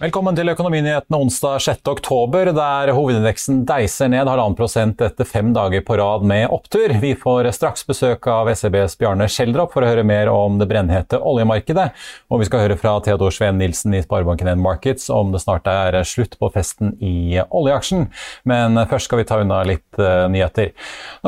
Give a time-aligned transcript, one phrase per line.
[0.00, 1.80] Velkommen til Økonominyhetene onsdag 6.
[1.92, 6.94] oktober, der hovedindeksen deiser ned halvannen prosent etter fem dager på rad med opptur.
[7.02, 11.20] Vi får straks besøk av SEBs Bjarne Schjelderup for å høre mer om det brennhete
[11.20, 11.84] oljemarkedet.
[12.32, 15.68] Og vi skal høre fra Theodor Sveen Nilsen i Sparebanken N Markets om det snart
[15.68, 18.08] er slutt på festen i oljeaksjen.
[18.48, 20.72] Men først skal vi ta unna litt uh, nyheter.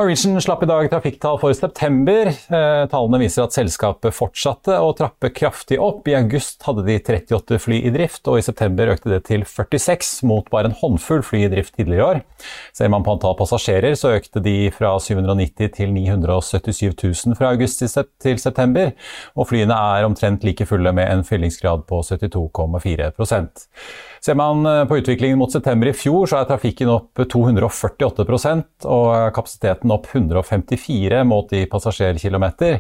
[0.00, 2.33] Norwegian slapp i dag trafikktall for september.
[2.48, 6.09] Uh, tallene viser at selskapet fortsatte å trappe kraftig opp.
[6.09, 10.23] I august hadde de 38 fly i drift, og i september økte det til 46,
[10.29, 12.21] mot bare en håndfull fly i drift tidligere i år.
[12.77, 17.83] Ser man på antall passasjerer, så økte de fra 790 til 977 000 fra august
[18.23, 18.93] til september,
[19.37, 23.13] og flyene er omtrent like fulle med en fyllingsgrad på 72,4
[24.23, 29.33] Ser man eh, på utviklingen mot september i fjor, så er trafikken opp 248% og
[29.35, 32.79] kapasiteten opp 154 målt i passasjerkilometer.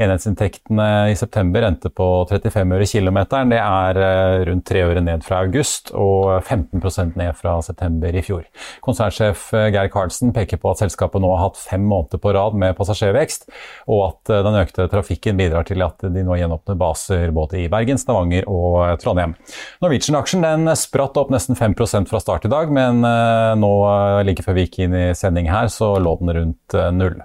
[0.00, 3.50] Enhetsinntektene i september endte på 35 øre kilometeren.
[3.52, 8.22] Det er eh, rundt 3 øre ned fra august og 15% ned fra september i
[8.24, 8.46] fjor.
[8.84, 12.56] Konsernsjef eh, Geir Karlsen peker på at selskapet nå har hatt fem måneder på rad
[12.56, 13.48] med passasjervekst,
[13.92, 17.68] og at eh, den økte trafikken bidrar til at de nå gjenåpner baser både i
[17.72, 19.36] Bergen, Stavanger og Trondheim.
[19.84, 21.76] Norwegian-aksjen spratt opp nesten 5
[22.08, 23.04] fra start i dag, men
[23.60, 23.72] nå
[24.24, 27.20] like før vi gikk inn i sending her, så lå den rundt null.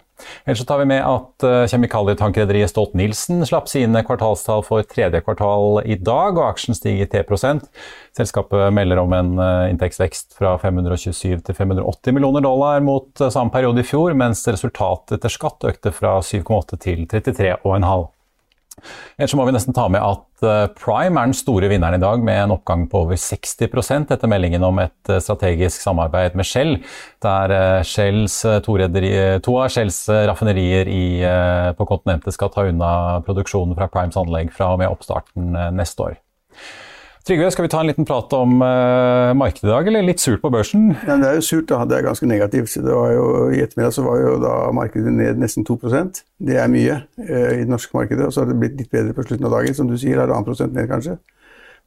[0.46, 5.82] Ellers så tar vi med at uh, kjemikalietankrederiet Stolt-Nielsen slapp sine kvartalstall for tredje kvartal
[5.84, 7.68] i dag, og aksjen stiger 3%
[8.16, 13.52] Selskapet melder om en uh, inntektsvekst fra 527 til 580 millioner dollar mot uh, samme
[13.52, 18.15] periode i fjor, mens resultatet etter skatt økte fra 7,8 til 33,5.
[19.18, 22.24] Ellers må vi nesten ta med at eh, Prime er den store vinneren i dag,
[22.26, 26.78] med en oppgang på over 60% etter meldingen om et eh, strategisk samarbeid med Shell,
[27.24, 28.78] der eh, Shells, to,
[29.46, 31.06] to av Shells raffinerier i,
[31.78, 32.92] på kontinentet skal ta unna
[33.26, 36.20] produksjonen fra Primes anlegg fra og med oppstarten neste år.
[37.26, 40.44] Trygve, skal vi ta en liten prat om uh, markedet i dag, eller litt surt
[40.44, 40.92] på børsen?
[41.08, 41.80] Ja, det er jo surt, da.
[41.90, 42.76] Det er ganske negativt.
[42.78, 46.70] Det var jo, I ettermiddag så var jo da markedet ned nesten 2% Det er
[46.70, 48.28] mye uh, i det norske markedet.
[48.28, 50.22] Og så har det blitt litt bedre på slutten av dagen, som du sier.
[50.22, 51.18] Halvannen prosent ned, kanskje.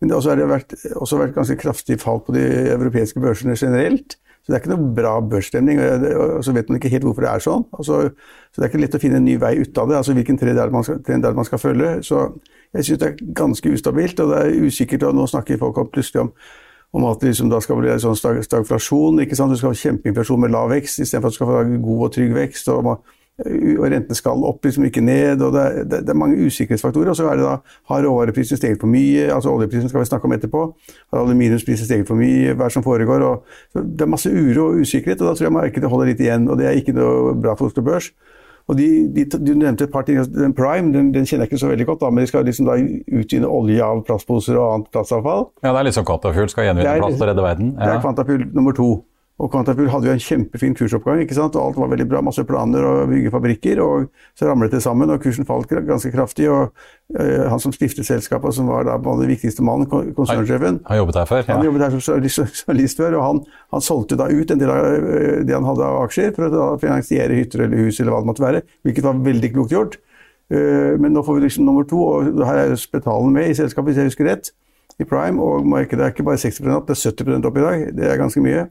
[0.00, 2.42] Men det har vært, også vært ganske kraftig fall på de
[2.74, 4.18] europeiske børsene generelt.
[4.42, 5.78] Så det er ikke noe bra børsstemning.
[5.78, 7.66] Og så vet man ikke helt hvorfor det er sånn.
[7.78, 8.08] Altså,
[8.58, 9.94] så det er ikke lett å finne en ny vei ut av det.
[10.00, 11.90] Altså hvilken trend er man er man skal følge.
[12.02, 12.24] Så
[12.74, 15.04] jeg syns det er ganske ustabilt, og det er usikkert.
[15.06, 16.32] og Nå snakker folk om, plutselig om,
[16.98, 19.20] om at det liksom da skal bli sånn stagflasjon.
[19.22, 19.54] ikke sant?
[19.54, 22.34] Du skal ha kjempeinflasjon med lav vekst istedenfor at du skal få god og trygg
[22.34, 22.72] vekst.
[22.74, 22.88] og,
[23.46, 25.44] og Rentene skal opp, liksom ikke ned.
[25.46, 27.12] og Det, det, det er mange usikkerhetsfaktorer.
[27.14, 27.56] og så er det da,
[27.92, 29.28] Har råvareprisen steget for mye?
[29.36, 30.64] altså Oljeprisen skal vi snakke om etterpå.
[31.12, 32.56] Har aluminiumsprisen steget for mye?
[32.56, 33.22] Hva er det som foregår?
[33.22, 36.50] og Det er masse uro og usikkerhet, og da tror jeg markedet holder litt igjen.
[36.50, 38.10] og Det er ikke noe bra for Oslo Børs.
[38.68, 40.18] Og de, de, Du nevnte et par ting.
[40.20, 42.44] Altså, den Prime den, den, kjenner jeg ikke så veldig godt, da, men de skal
[42.44, 42.76] liksom da
[43.20, 45.48] utvinne olje av plastposer og annet plastavfall.
[45.62, 47.70] Ja, Det er litt som Quantafuel skal gjenvinne plast og redde verden.
[47.78, 47.84] Ja.
[47.84, 48.90] Det er Quantafuel nummer to.
[49.38, 51.54] Og Quantafuel hadde jo en kjempefin kursoppgang, ikke sant?
[51.54, 52.22] og alt var veldig bra.
[52.26, 53.80] Masse planer og bygge fabrikker.
[53.84, 56.48] og Så ramlet det sammen, og kursen falt ganske kraftig.
[56.50, 56.72] og
[57.14, 61.30] øh, Han som stiftet selskapet, som var da den viktigste mannen, konsernsjefen Han jobbet her
[61.30, 61.44] før?
[61.46, 61.54] Ja.
[61.54, 63.40] Han jobbet her som journalist før, og han,
[63.76, 66.68] han, solgte da ut en del av uh, det han hadde av aksjer, for å
[66.82, 68.66] finansiere hytter eller hus eller hva det måtte være.
[68.82, 69.98] Hvilket var veldig klokt gjort.
[70.50, 73.54] Uh, men nå får vi liksom nummer to, og her er jo Spetalen med i
[73.54, 74.50] selskapet, hvis jeg husker rett,
[74.98, 75.38] i Prime.
[75.38, 77.90] Og markedet er ikke bare 60 opp, det er 70 opp i dag.
[77.94, 78.66] Det er ganske mye.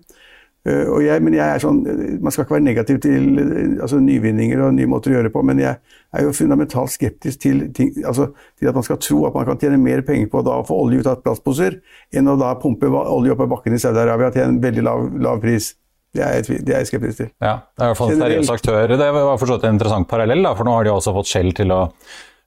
[0.67, 1.79] Eh, jeg, men jeg er sånn,
[2.19, 3.39] Man skal ikke være negativ til
[3.79, 5.79] altså, nyvinninger og nye måter å gjøre på, men jeg
[6.17, 9.59] er jo fundamentalt skeptisk til, ting, altså, til, at man skal tro at man kan
[9.61, 11.79] tjene mer penger på å få olje ut av plastposer,
[12.11, 15.43] enn å da pumpe olje opp av bakken i Saudi-Arabia til en veldig lav, lav
[15.43, 15.75] pris.
[16.15, 17.29] Det er, jeg, det er jeg skeptisk til.
[17.43, 18.95] Ja, det er i hvert fall en seriøs aktør.
[18.97, 21.75] Det var for en interessant parallell, da, for nå har de også fått Shell til
[21.75, 21.83] å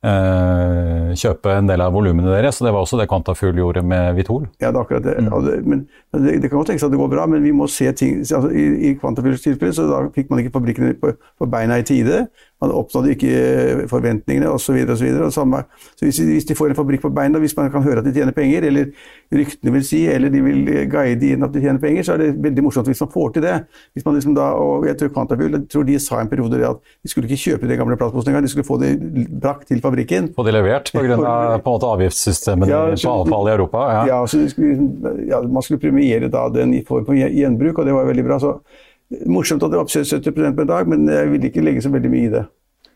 [0.07, 2.59] eh, kjøpe en del av volumene deres.
[2.59, 4.47] Så det var også det Quantafuel gjorde med Vitol.
[4.61, 5.17] Ja, det er akkurat det.
[5.19, 5.31] Mm.
[5.31, 5.83] Ja, det men
[6.17, 8.51] det, det, kan godt tenkes at det går bra, men vi må se ting altså,
[8.51, 12.25] I, i Quantafuels tilfelle så da fikk man ikke fabrikkene på, på beina i tide.
[12.61, 14.77] Man oppnådde ikke eh, forventningene osv.
[14.91, 15.45] Så, videre, så,
[16.01, 18.37] hvis, hvis, de får en fabrikk på beina, hvis man kan høre at de tjener
[18.37, 18.91] penger, eller
[19.33, 22.25] ryktene vil si, eller de vil eh, guide inn at de tjener penger, så er
[22.25, 23.57] det veldig morsomt hvis man får til det.
[23.97, 26.85] Hvis man liksom da, og jeg tror Quantafuel jeg tror de sa en periode at
[27.01, 28.93] de skulle ikke kjøpe de gamle plastposene engang, de skulle få det
[29.41, 30.29] brakt til fabrikken.
[30.37, 31.17] Få det levert pga.
[31.65, 33.87] avgiftssystemet ja, på avfall i Europa?
[33.95, 37.89] Ja, ja, så skulle, ja man skulle premiere da den i form for gjenbruk, og
[37.89, 38.41] det var veldig bra.
[38.41, 38.59] så
[39.27, 42.11] Morsomt at det var 70 på en dag, men jeg vil ikke legge så veldig
[42.13, 42.47] mye i det.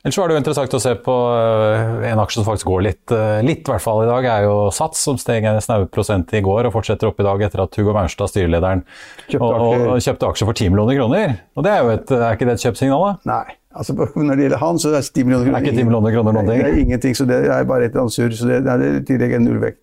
[0.04, 3.12] Ellers var det jo interessant å se på eh, en aksje som faktisk går litt,
[3.16, 6.34] eh, litt i hvert fall i dag, er jo Sats, som steg en snau prosent
[6.36, 8.84] i går og fortsetter opp i dag etter at Hugo Maurstad, styrelederen,
[9.30, 11.34] kjøpte og, Og, og kjøpte aksjer for 10 millioner kroner.
[11.56, 13.32] Og det Er jo et, er ikke det et kjøpsignal, da?
[13.32, 13.56] Nei.
[13.74, 15.56] Altså, når det gjelder han, så er det 10 millioner kroner.
[15.56, 16.60] Det er ikke 10 millioner kroner noen ting?
[16.60, 18.36] Det er ingenting, så det er bare et eller annet surr.
[18.38, 19.80] Så det, det er i tillegg en nullvekt.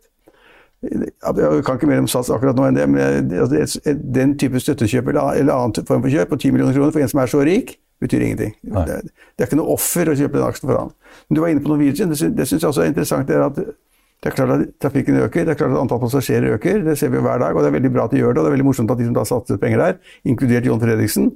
[0.82, 5.12] Jeg kan ikke mer om Sats akkurat nå enn det, men altså, den type støttekjøp
[5.12, 7.44] eller, eller annen form for kjøp på 10 millioner kroner for en som er så
[7.46, 8.56] rik, betyr ingenting.
[8.66, 10.90] Det, det, er ikke noe offer å kjøpe den aksjen for han.
[11.28, 12.10] Men du var inne på Norwegian.
[12.10, 13.30] Det, synes, det syns jeg også er interessant.
[13.30, 16.58] Det er at det er klart at trafikken øker, det er klart at antall passasjerer
[16.58, 16.82] øker.
[16.86, 18.42] Det ser vi jo hver dag, og det er veldig bra at de gjør det.
[18.42, 19.96] Og det er veldig morsomt at de som da satser penger der,
[20.30, 21.32] inkludert John Fredriksen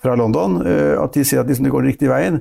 [0.00, 2.40] fra London, at de ser at liksom det går den riktige veien.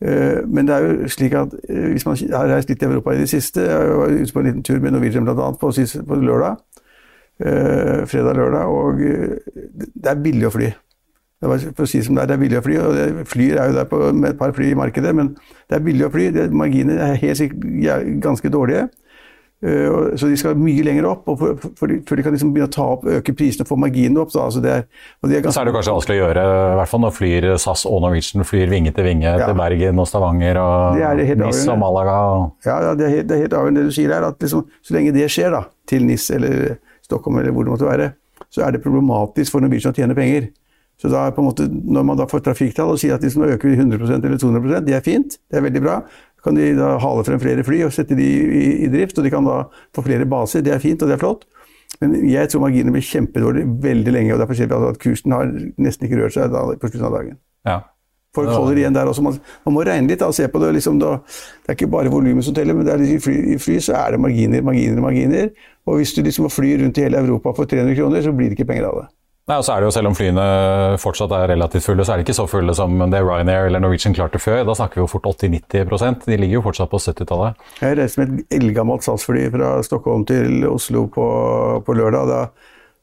[0.00, 3.12] Eh, men det er jo slik at eh, hvis man har reist litt i Europa
[3.12, 5.50] i det siste Jeg var ute på en liten tur med Norwegian bl.a.
[5.60, 6.60] På, på lørdag.
[7.40, 8.66] Fredag-lørdag.
[8.68, 10.66] Og det er billig å fly.
[11.40, 13.04] Det, er for å si som det, er, det er billig å fly, og det,
[13.30, 16.04] Flyr er jo der på, med et par fly i markedet, men det er billig
[16.04, 16.26] å fly.
[16.36, 17.54] Det, marginene er helt
[18.20, 18.90] ganske dårlige.
[19.60, 22.86] Uh, så de skal mye lenger opp, for, for de kan liksom begynne å ta
[22.94, 24.32] opp, øke prisene og få marginene opp.
[24.32, 24.86] Så, altså det er,
[25.26, 25.52] det er ganske...
[25.56, 28.48] så er det kanskje vanskelig å gjøre, i hvert fall når flyr SAS og Norwegian
[28.48, 29.42] flyr vinge til vinge ja.
[29.42, 32.16] til Bergen og Stavanger og NIS og Malaga.
[32.64, 34.30] Ja, ja det, er helt, det helt avgjørende det du sier her.
[34.30, 37.90] at liksom, Så lenge det skjer, da, til NIS eller Stockholm eller hvor det måtte
[37.90, 38.08] være,
[38.50, 40.48] så er det problematisk for Norwegian å tjene penger.
[41.00, 43.44] Så da på en måte, Når man da får trafikktall og sier at de som
[43.46, 46.00] øker 100% eller 200% det er fint, det er veldig bra.
[46.44, 49.32] Kan de da hale frem flere fly og sette de i, i, drift, og de
[49.32, 49.62] kan da
[49.96, 50.64] få flere baser.
[50.64, 51.46] Det er fint, og det er flott.
[52.00, 55.50] Men jeg tror marginene blir kjempedårlige veldig lenge, og derfor ser vi at kursen har
[55.80, 57.40] nesten ikke rørt seg da, på slutten av dagen.
[57.68, 57.80] Ja.
[58.34, 59.24] Folk holder igjen der også.
[59.26, 60.70] Man, man må regne litt da, og se på det.
[60.76, 61.16] Liksom, da,
[61.64, 64.14] det er ikke bare volumet som teller, men liksom, i, fly, i, fly, så er
[64.14, 65.50] det marginer, marginer, marginer.
[65.90, 68.52] Og hvis du liksom må fly rundt i hele Europa for 300 kroner, så blir
[68.52, 69.08] det ikke penger av det.
[69.48, 70.42] Nei, og så er det jo Selv om flyene
[71.02, 74.14] fortsatt er relativt fulle, så er de ikke så fulle som det Ryanair eller Norwegian
[74.14, 74.62] klarte før.
[74.68, 77.64] Da snakker vi jo fort 80-90% De ligger jo fortsatt på 70-tallet.
[77.80, 81.26] Jeg reiste med et eldgammelt SAS-fly fra Stockholm til Oslo på,
[81.86, 82.30] på lørdag.
[82.30, 82.42] Da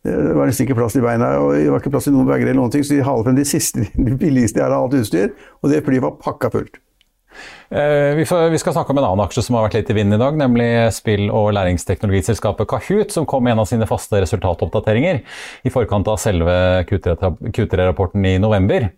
[0.07, 2.47] det var nesten ikke plass i beina, og det var ikke plass i noen bager
[2.47, 5.73] eller noen ting, så de haler frem de siste, de billigste av alt utstyr, og
[5.73, 6.79] det flyet var pakka fullt.
[7.69, 10.21] Eh, vi, skal snakke om en annen aksje som har vært litt i vinden i
[10.21, 15.23] dag, nemlig spill- og læringsteknologiselskapet Kahoot, som kom med en av sine faste resultatoppdateringer
[15.67, 16.55] i forkant av selve
[16.87, 18.89] Q3-rapporten i november.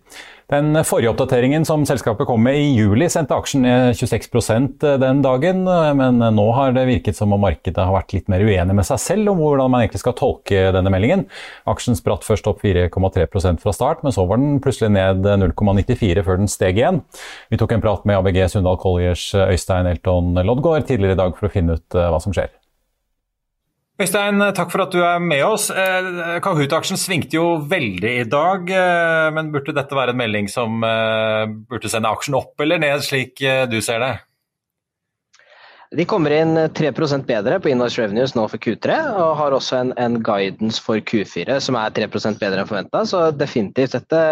[0.50, 5.60] Den forrige oppdateringen som selskapet kom med i juli, sendte aksjen ned 26% den dagen,
[5.94, 8.98] men nå har det virket som om markedet har vært litt mer uenig med seg
[8.98, 11.22] selv om hvordan man egentlig skal tolke denne meldingen.
[11.70, 16.42] Aksjen spratt først opp 4,3% fra start, men så var den plutselig ned 0,94 før
[16.42, 17.04] den steg igjen.
[17.54, 21.46] Vi tok en prat med ABG Sundal Colliers Øystein Elton Loddgaard tidligere i dag for
[21.46, 22.50] å finne ut eh, hva som skjer.
[24.00, 25.66] Øystein, takk for at du er med oss.
[25.68, 30.80] Eh, Kahoot-aksjen svingte jo veldig i dag, eh, men burde dette være en melding som
[30.88, 34.14] eh, burde sende aksjen opp eller ned, slik du ser det?
[36.00, 39.90] De kommer inn 3% bedre på invoice revenues nå for Q3, og har også en,
[40.00, 43.02] en guidance for Q4 som er 3% bedre enn forventa.
[43.10, 44.22] Så definitivt dette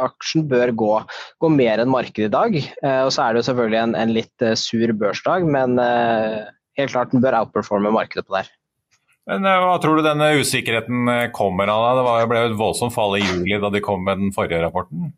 [0.00, 0.96] aksjen bør gå,
[1.38, 2.58] gå mer enn markedet i dag.
[3.04, 7.22] Og så er det jo selvfølgelig en, en litt sur børsdag, men helt klart den
[7.22, 8.52] bør outperforme markedet på det her.
[9.30, 12.00] Men eh, Hva tror du denne usikkerheten eh, kommer av?
[12.00, 15.12] Det ble jo et voldsomt fall i juli da de kom med den forrige rapporten?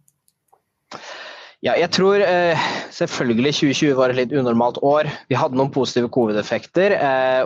[1.65, 5.09] Ja, jeg tror eh, selvfølgelig 2020 var et litt unormalt år.
[5.33, 6.99] Vi hadde noen positive covid-effekter.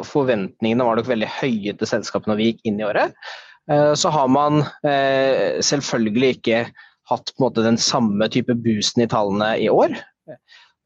[0.07, 3.15] Forventningene var nok veldig høye til selskapet når vi gikk inn i året.
[3.69, 6.61] Så har man selvfølgelig ikke
[7.13, 9.93] hatt måte, den samme type boosten i tallene i år.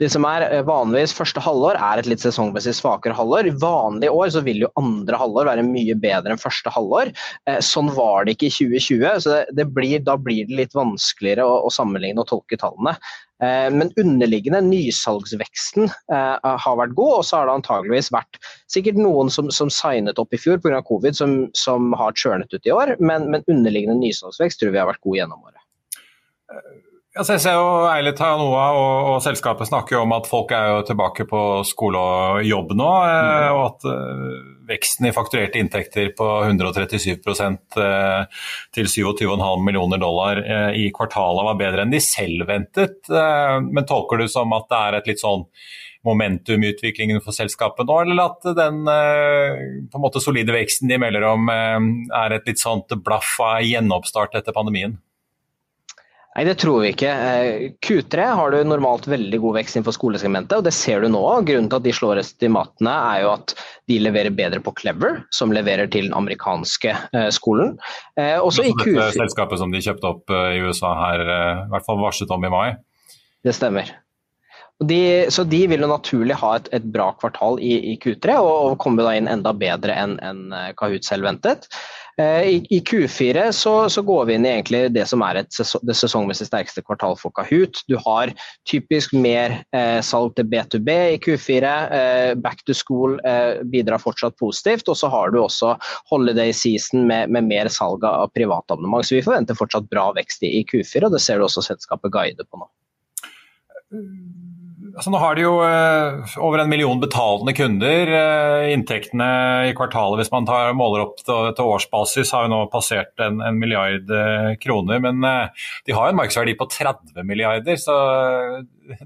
[0.03, 3.47] Det som er eh, vanligvis Første halvår er et litt sesongmessig svakere halvår.
[3.47, 7.13] I vanlige år så vil jo andre halvår være mye bedre enn første halvår.
[7.51, 11.47] Eh, sånn var det ikke i 2020, så det, blir, da blir det litt vanskeligere
[11.47, 12.97] å, å sammenligne og tolke tallene.
[13.45, 18.41] Eh, men underliggende nysalgsveksten har vært god, og så har det antageligvis vært
[18.73, 20.83] sikkert noen som, som signet opp i fjor pga.
[20.89, 24.91] covid, som, som har churnet ut i år, men, men underliggende nysalgsvekst tror vi har
[24.91, 25.61] vært god gjennom året.
[27.13, 30.71] Altså, jeg ser jo Eilert Noa og, og, selskapet snakker jo om at folk er
[30.71, 32.89] jo tilbake på skole og jobb nå.
[33.05, 33.57] Eh, mm.
[33.59, 34.39] Og at uh,
[34.71, 38.25] veksten i fakturerte inntekter på 137 uh,
[38.73, 43.05] til 27,5 millioner dollar uh, i kvartalet var bedre enn de selv ventet.
[43.13, 45.45] men tolker du som at det er et litt sånn
[46.09, 50.99] momentum i utviklingen for selskapet nå, eller at den på en måte solide veksten de
[50.99, 54.97] melder om er et litt sånt blaff av gjenoppstart etter pandemien?
[56.33, 57.11] Nei, det tror vi ikke.
[57.13, 61.21] Eh, Q3 har du normalt veldig god vekst innenfor skolesegmentet, og det ser du nå.
[61.45, 63.53] Grunnen til at de slår estimatene er jo at
[63.91, 67.77] de leverer bedre på Clever, som leverer til den amerikanske eh, skolen.
[68.17, 72.01] Eh, også i Q4 Selskapet som de kjøpte opp i USA her, i hvert fall
[72.01, 72.69] varslet om i mai?
[73.45, 73.93] Det stemmer.
[74.83, 78.55] De, så de vil jo naturlig ha et, et bra kvartal i, i Q3 og,
[78.73, 80.47] og komme inn enda bedre enn en
[80.81, 81.69] Kahoot selv ventet.
[82.21, 85.61] Eh, I, I, Q4 så, så, går vi inn i egentlig det som er et,
[85.87, 87.81] det sesongmessig sterkeste kvartal for Kahoot.
[87.89, 88.35] Du har
[88.69, 91.73] typisk mer eh, salg til B2B i Q4.
[92.01, 94.91] Eh, back to school eh, bidrar fortsatt positivt.
[94.93, 95.75] Og så har du også
[96.13, 99.09] holiday season med, med mer salg av privatabonnement.
[99.09, 102.13] Så vi forventer fortsatt bra vekst i, i Q4, og det ser du også selskapet
[102.13, 102.69] guide på nå
[104.97, 108.13] altså nå har de jo eh, over en million betalende kunder.
[108.19, 109.29] Eh, inntektene
[109.71, 113.41] i kvartalet hvis man tar, måler opp til, til, årsbasis har jo nå passert en,
[113.45, 115.03] en milliard eh, kroner.
[115.05, 117.97] Men de har jo en markedsverdi på 30 milliarder, så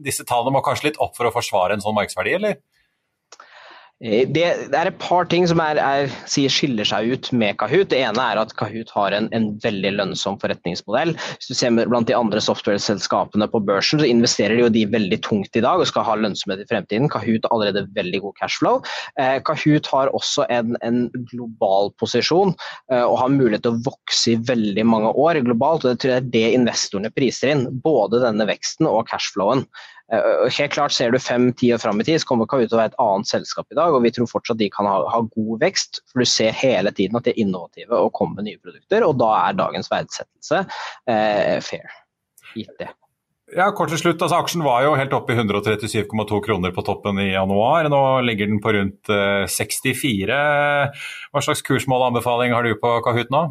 [0.03, 2.59] disse tallene må kanskje litt opp for å forsvare en sånn markedsverdi, eller?
[4.05, 7.89] Eh, det, det, er et par ting som er, er, skiller seg ut med Kahoot.
[7.93, 11.15] Det ene er at Kahoot har en, en veldig lønnsom forretningsmodell.
[11.17, 15.21] Hvis du ser Blant de andre software-selskapene på børsen, så investerer de jo de veldig
[15.25, 17.09] tungt i dag og skal ha lønnsomhet i fremtiden.
[17.13, 18.81] Kahoot har allerede veldig god cashflow.
[19.21, 22.53] Eh, Kahoot har også en, en global posisjon
[22.93, 25.85] eh, og har mulighet til å vokse i veldig mange år globalt.
[25.85, 27.69] og Det tror jeg er det investorene priser inn.
[27.85, 29.65] Både denne veksten og cashflowen.
[30.13, 32.83] Eh, helt klart Ser du fem-ti år fram i tid, så kommer Kahoot til å
[32.83, 33.95] være et annet selskap i dag.
[33.95, 37.19] og Vi tror fortsatt de kan ha, ha, god vekst, for du ser hele tiden
[37.19, 39.07] at de er innovative og kommer med nye produkter.
[39.07, 40.63] og Da er dagens verdsettelse
[41.11, 41.91] eh, fair,
[42.55, 42.93] gitt det.
[43.55, 47.21] Ja, kort til slutt, altså Aksjen var jo helt oppe i 137,2 kroner på toppen
[47.23, 47.87] i januar.
[47.91, 50.35] Nå ligger den på rundt 64.
[50.35, 53.49] Eh, Hva slags kursmål og anbefaling har du på Kahoot nå?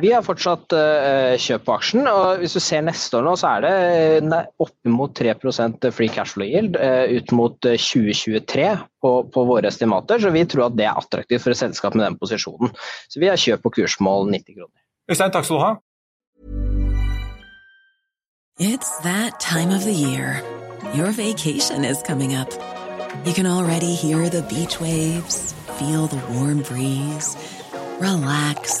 [0.00, 2.06] Vi har fortsatt uh, kjøp på aksjen.
[2.08, 6.48] og Hvis du ser neste år nå, så er det oppimot 3% free cash flow
[6.48, 8.70] yield uh, ut mot 2023
[9.02, 10.22] på, på, våre estimater.
[10.22, 12.72] Så vi tror at det er attraktivt for et selskap med den posisjonen.
[13.12, 14.78] Så vi har kjøp på kursmål 90 kroner.
[15.12, 15.72] Øystein, takk skal du ha.
[18.60, 20.40] It's that time of the year.
[20.94, 22.48] Your vacation is coming up.
[23.26, 27.36] You can already hear the beach waves, feel the warm breeze,
[28.00, 28.80] relax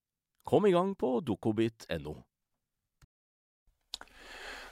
[0.47, 2.17] Kom i gang på dokobit.no.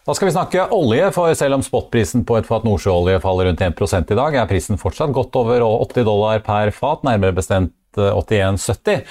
[0.07, 3.61] Da skal vi snakke olje, for selv om spotprisen på et fat nordsjøolje faller rundt
[3.61, 9.03] 1 i dag, er prisen fortsatt godt over 80 dollar per fat, nærmere bestemt 81,70.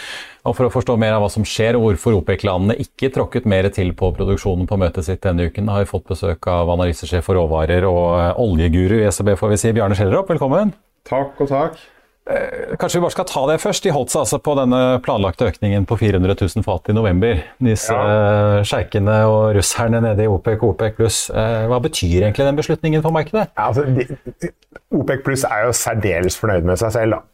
[0.49, 3.69] Og For å forstå mer av hva som skjer og hvorfor OPEC-landene ikke tråkket mer
[3.75, 7.39] til på produksjonen på møtet sitt denne uken, har vi fått besøk av analysesjef for
[7.39, 10.33] råvarer og oljeguru i ECB, får vi si, Bjarne Skjellerup.
[10.33, 10.75] Velkommen.
[11.09, 11.79] Takk og takk.
[12.29, 13.87] Eh, kanskje vi bare skal ta det først.
[13.87, 17.41] De holdt seg altså på denne planlagte økningen på 400 000 fat i november.
[17.65, 18.19] Disse ja.
[18.59, 21.23] Eh, sjeikene og russerne nede i OPEC og OPEC pluss.
[21.33, 23.49] Eh, hva betyr egentlig den beslutningen for markedet?
[23.55, 24.53] Ja, altså, de,
[24.93, 27.17] OPEC pluss er jo særdeles fornøyd med seg selv.
[27.17, 27.25] da.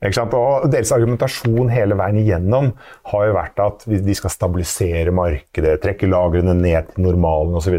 [0.00, 2.70] Og Deres argumentasjon hele veien igjennom
[3.12, 7.76] har jo vært at de skal stabilisere markedet, trekke lagrene ned til normalen osv.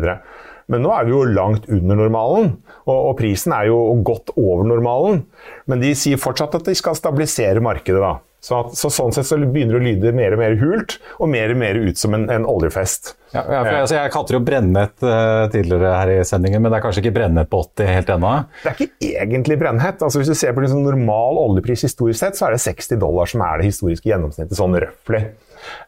[0.71, 2.51] Men nå er vi jo langt under normalen,
[2.85, 5.25] og, og, prisen er jo godt over normalen.
[5.69, 8.01] Men de sier fortsatt at de skal stabilisere markedet.
[8.01, 8.19] da.
[8.41, 11.29] Så, at, så, Sånn sett så begynner det å lyde mer og mer hult, og
[11.29, 13.13] mer og mer ut som en, en oljefest.
[13.35, 16.73] Ja, ja, jeg, altså, jeg kalte det jo brennhett uh, tidligere her i sendingen, men
[16.73, 18.33] det er kanskje ikke brennhett på 80 helt ennå?
[18.63, 20.01] Det er ikke egentlig brennhett.
[20.01, 23.29] Altså, hvis du ser på liksom normal oljepris historisk sett, så er det 60 dollar
[23.29, 25.27] som er det historiske gjennomsnittet, sånn røftlig.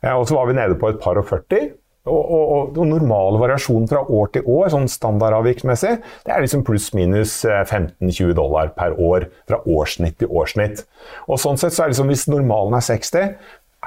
[0.05, 1.71] Ja, og så var vi nede på et par og 40.
[2.03, 5.93] Og, og, og, normale variasjonen fra år til år, sånn standardavviksmessig,
[6.27, 10.83] det er liksom pluss-minus 15-20 eh, dollar per år fra årssnitt til årssnitt.
[11.31, 13.37] Og sånn sett så er det liksom, Hvis normalen er 60,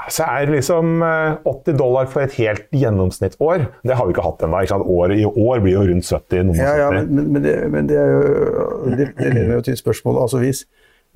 [0.09, 3.69] så er det liksom 80 eh, dollar for et helt gjennomsnittsår.
[3.85, 4.65] Det har vi ikke hatt ennå.
[4.65, 6.57] I år blir jo rundt 70.
[6.57, 10.25] Ja, ja, men, men, det, men, det, er jo Det, det leder jo til spørsmålet.
[10.25, 10.65] altså hvis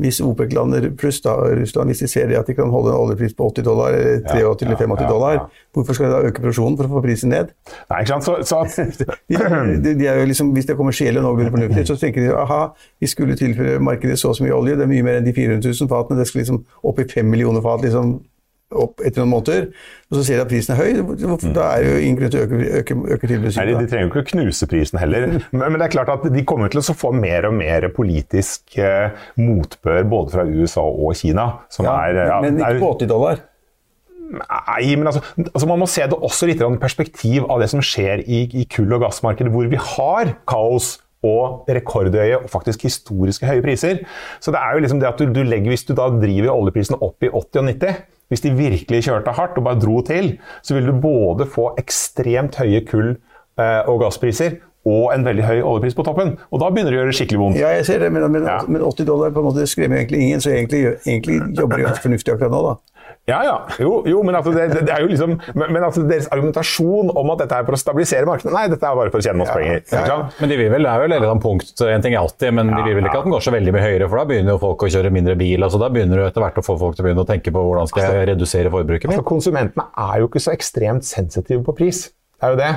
[0.01, 3.51] hvis OPEC-lander pluss da, Russland hvis de ser at de kan holde en oljepris på
[3.51, 5.41] 80 dollar, 83 ja, eller 85 dollar,
[5.75, 7.53] hvorfor skal de da øke produksjonen for å få prisen ned?
[7.91, 8.29] Nei, ikke sant?
[8.29, 8.63] Så, så
[9.85, 12.35] de, de, er jo liksom, hvis det kommer kommersielle og begynner fornuftig, så tenker de
[12.35, 12.63] aha,
[13.01, 15.35] vi skulle tilføre markedet så og så mye olje, det er mye mer enn de
[15.37, 17.83] 400 000 fatene, det skal liksom opp i 5 millioner fat.
[17.85, 18.19] liksom
[18.71, 19.67] opp etter noen måneder,
[20.11, 21.01] og så ser de at prisen er høy,
[21.57, 23.55] da er jo ingen grunn til å øke, øke, øke tilbudet.
[23.59, 25.27] Nei, de, trenger jo ikke å knuse prisen heller.
[25.51, 28.79] Men, men, det er klart at de kommer til å få mer og mer politisk
[28.79, 31.51] eh, motbør både fra USA og Kina.
[31.83, 33.45] Ja, er, ja, men ikke på 80 dollar?
[34.31, 37.83] Nei, men altså, altså, Man må se det også litt i perspektiv av det som
[37.83, 43.45] skjer i, i kull- og gassmarkedet, hvor vi har kaos og rekordhøye og faktisk historiske
[43.49, 44.05] høye priser.
[44.41, 46.97] Så det er jo liksom det at du, du legger, Hvis du da driver oljeprisen
[46.97, 47.99] opp i 80 og 90
[48.31, 50.33] hvis de virkelig kjørte hardt og bare dro til,
[50.63, 53.17] så ville du både få ekstremt høye kull-
[53.61, 56.37] eh, og gasspriser og en veldig høy oljepris på toppen.
[56.49, 57.59] Og da begynner det å gjøre skikkelig vondt.
[57.61, 58.61] Ja, jeg ser det, men, men, ja.
[58.65, 62.07] men 80 dollar på en måte skremmer egentlig ingen, så egentlig, egentlig jobber de ganske
[62.07, 63.00] fornuftig akkurat nå, da.
[63.31, 63.57] Ja, ja.
[63.81, 67.45] Jo, jo men, altså, det, det, er jo liksom, men altså, deres argumentasjon om at
[67.45, 69.83] dette er for å stabilisere markedet Nei, dette er bare for å tjene masse penger.
[69.95, 72.73] Ja, ja, men de vil vel, det er vel et punkt, en ting 80, men
[72.75, 74.63] de vil vel ikke at den går så veldig mye høyere, for da begynner jo
[74.63, 75.67] folk å kjøre mindre bil.
[75.67, 77.67] altså Da begynner du etter hvert å få folk til å begynne å tenke på
[77.67, 79.21] hvordan skal jeg altså, redusere forbruket mitt.
[79.21, 82.09] Altså, konsumentene er jo ikke så ekstremt sensitive på pris.
[82.41, 82.73] Det er jo det.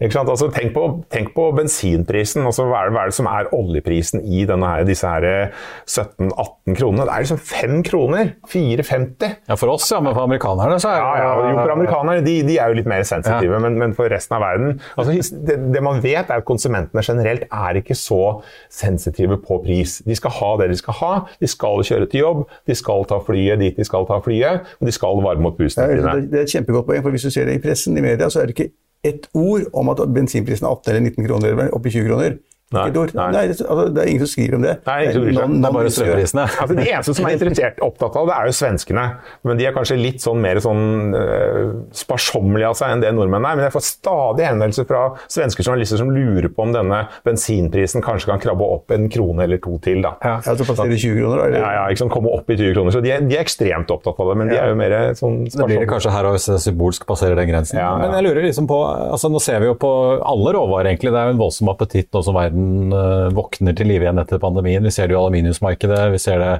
[0.00, 2.46] Altså, tenk, på, tenk, på, bensinprisen.
[2.48, 6.76] Altså, hva, er det, hva, er det, som er oljeprisen i her, disse 17-18 eh,
[6.78, 7.04] kronene?
[7.04, 8.32] Det er liksom 5 kroner!
[8.48, 9.34] 4,50.
[9.50, 12.24] Ja, For oss, ja, men for amerikanerne så er det ja, ja, Jo, for amerikanerne
[12.24, 13.60] de, de, er jo litt mer sensitive, ja.
[13.60, 15.14] men, men, for resten av verden altså,
[15.46, 18.40] det, det, man vet, er at konsumentene generelt er ikke så
[18.72, 19.98] sensitive på pris.
[20.06, 21.12] De skal ha det de skal ha.
[21.42, 24.88] De skal kjøre til jobb, de skal ta flyet dit de skal ta flyet, og
[24.88, 26.14] de skal varme opp husene sine.
[26.30, 28.42] Det er et kjempegodt poeng, for hvis du ser det i pressen, i media, så
[28.42, 28.72] er det ikke
[29.06, 32.38] ett ord om at bensinprisen er opp til 19 kroner, opp i 20 kroner.
[32.70, 33.26] Nei, nei.
[33.34, 34.76] nei altså, det er ingen som skriver om det.
[34.86, 36.46] Nei, ingen det, er, det er bare strømprisene.
[36.60, 39.04] Altså, de eneste som er interessert opptatt av det, er jo svenskene.
[39.48, 43.48] Men de er kanskje litt sånn mer sånn uh, sparsommelige av seg enn det nordmenn
[43.48, 43.58] er.
[43.58, 48.30] Men jeg får stadig henvendelser fra svenske journalister som lurer på om denne bensinprisen kanskje
[48.30, 50.04] kan krabbe opp en krone eller to til.
[50.06, 50.14] Da.
[50.22, 51.58] Ja, passerer passere 20 kroner, eller?
[51.58, 52.94] Ja, ja ikke sant, komme opp i 20 kroner.
[52.94, 55.42] Så de er, de er ekstremt opptatt av det, men de er jo mer sånn
[55.50, 57.80] Det blir det kanskje her også symbolsk passerer den grensen.
[57.82, 57.98] Ja, ja.
[58.04, 59.90] Men jeg lurer liksom på altså Nå ser vi jo på
[60.26, 61.10] alle råvarer, egentlig.
[61.14, 62.59] Det er jo en voldsom appetitt nå som verden
[62.94, 64.84] uh, våkner til live igjen etter pandemien.
[64.86, 66.54] Vi ser det i aluminiumsmarkedet, vi ser det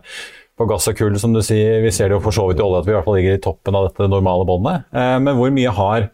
[0.61, 1.81] på gass og kull, som du sier.
[1.85, 3.39] Vi ser det jo for så vidt i olje at vi i hvert fall ligger
[3.39, 4.91] i toppen av dette normale båndet.
[4.93, 6.11] Eh, men hvor mye har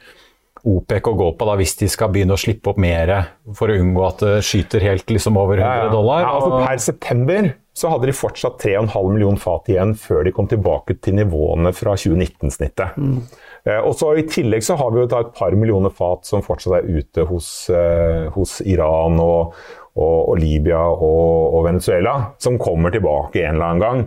[0.66, 3.12] OPEC å gå på da, hvis de skal begynne å slippe opp mer
[3.54, 6.26] for å unngå at det skyter helt liksom over 100 dollar?
[6.26, 10.48] Ja, altså Per september så hadde de fortsatt 3,5 millioner fat igjen før de kom
[10.50, 12.96] tilbake til nivåene fra 2019-snittet.
[12.96, 13.18] Mm.
[13.66, 16.78] Eh, og så I tillegg så har vi jo et par millioner fat som fortsatt
[16.80, 19.56] er ute hos, eh, hos Iran og,
[19.96, 24.04] og, og Libya og, og, Venezuela, som kommer tilbake en eller annen gang.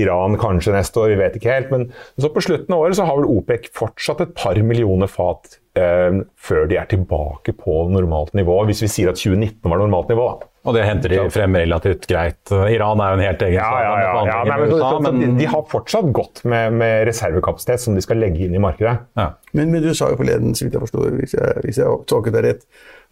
[0.00, 1.74] Iran kanskje neste år, vi vet ikke helt.
[1.74, 5.58] Men så på slutten av året så har vel OPEC fortsatt et par millioner fat
[5.78, 8.62] eh, før de er tilbake på normalt nivå.
[8.70, 10.32] Hvis vi sier at 2019 var normalt nivå.
[10.40, 10.53] da.
[10.64, 12.40] Og det henter de frem relativt greit.
[12.72, 14.36] Iran er jo en helt egen Ja, ja, ja, ja.
[14.48, 18.16] Nei, men, USA, de, men- de har fortsatt godt med, med reservekapasitet som de skal
[18.22, 18.96] legge inn i markedet.
[19.20, 19.26] ja.
[19.52, 22.34] Men, men du sa jo forleden, så vidt jeg forstår, hvis jeg, hvis jeg tolket
[22.34, 22.64] deg rett,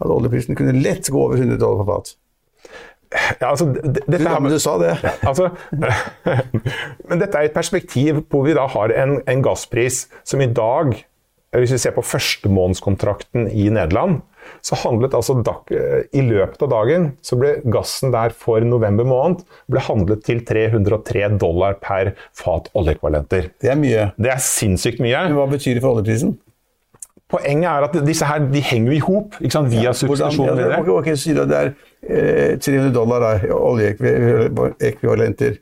[0.03, 2.15] at oljeprisen kunne lett gå over 100 dollar for fat.
[3.43, 4.97] Ja, altså, dette Du, men du sa det.
[5.29, 5.51] altså,
[7.09, 10.95] men dette er et perspektiv hvor vi da har en, en gasspris som i dag,
[11.53, 14.23] hvis vi ser på førstemånedskontrakten i Nederland,
[14.63, 15.67] så handlet altså dag,
[16.15, 21.33] i løpet av dagen så ble gassen der for november måned ble handlet til 303
[21.43, 23.51] dollar per fat oljeekvalenter.
[23.59, 24.07] Det er mye.
[24.15, 25.25] Det er sinnssykt mye.
[25.27, 26.37] Men hva betyr det for oljeprisen?
[27.33, 30.47] Poenget er at disse her, de henger jo i hop via Hvordan, substitusjon.
[30.47, 30.81] ja, videre.
[30.83, 31.69] ok, ok, så sier du at det er
[32.53, 35.53] eh, 300 dollar der, oljeekvivalenter.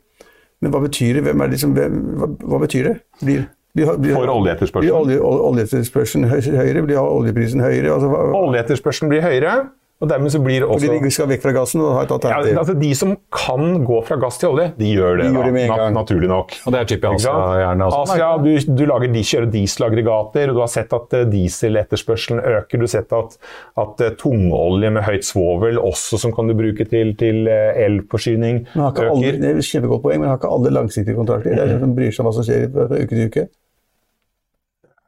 [0.61, 1.23] Men hva betyr det?
[1.25, 2.95] Hvem er det som, hva, hva betyr det?
[3.23, 3.39] Blir,
[3.75, 4.95] blir, For oljeetterspørselen.
[4.95, 6.83] Olje, oljeetterspørselen høyere?
[6.85, 7.93] Blir oljeprisen høyere?
[7.93, 8.09] Altså,
[8.41, 9.55] Oljeetterspørselen blir høyere,
[10.01, 12.25] og dermed så blir det også fordi de skal vekk fra gassen og ha et
[12.25, 15.45] Ja, altså De som kan gå fra gass til olje, de gjør det, De gjør
[15.45, 15.93] det med en gang.
[15.93, 16.55] naturlig nok.
[16.65, 17.27] Og det er typisk?
[17.27, 17.99] Asia gjerne også.
[18.15, 22.81] Asia, du, du lager, de kjører dieselaggregater, og du har sett at eh, dieseletterspørselen øker.
[22.81, 23.37] Du har sett at,
[23.85, 28.65] at eh, tungolje med høyt svovel, også som kan du bruke til, til eh, elforsyning,
[28.73, 28.81] øker.
[29.05, 31.53] har alle, det er et kjempegodt poeng, men har ikke alle langsiktige kontrakter?
[31.53, 33.49] Det er det som bryr seg om hva som skjer fra uke til uke?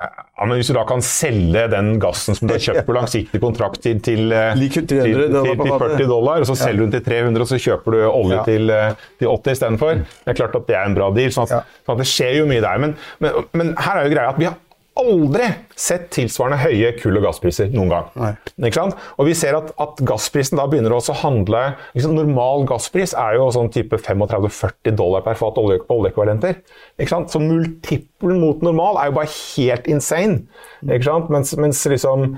[0.03, 3.39] Ja, men Hvis du da kan selge den gassen som du har kjøpt på langsiktig
[3.43, 7.05] kontrakt til, til, eh, til, til, til 40 dollar, og så selger du den til
[7.07, 10.03] 300, og så kjøper du olje til, eh, til 80 istedenfor.
[10.03, 11.31] Det er klart at det er en bra deal.
[11.31, 12.83] sånn at, sånn at Det skjer jo mye der.
[12.83, 14.59] Men, men, men her er jo greia at vi har
[14.99, 15.47] aldri
[15.79, 18.10] sett tilsvarende høye kull- og gasspriser noen gang.
[19.17, 21.63] Og vi ser at, at gassprisen da begynner også å handle
[21.95, 26.62] liksom, Normal gasspris er jo sånn type 35-40 dollar per fat olje, på oljeekvivalenter.
[27.01, 30.43] Så multiplen mot normal er jo bare helt insane.
[30.86, 31.34] Ikke sant?
[31.34, 32.38] Mens, mens liksom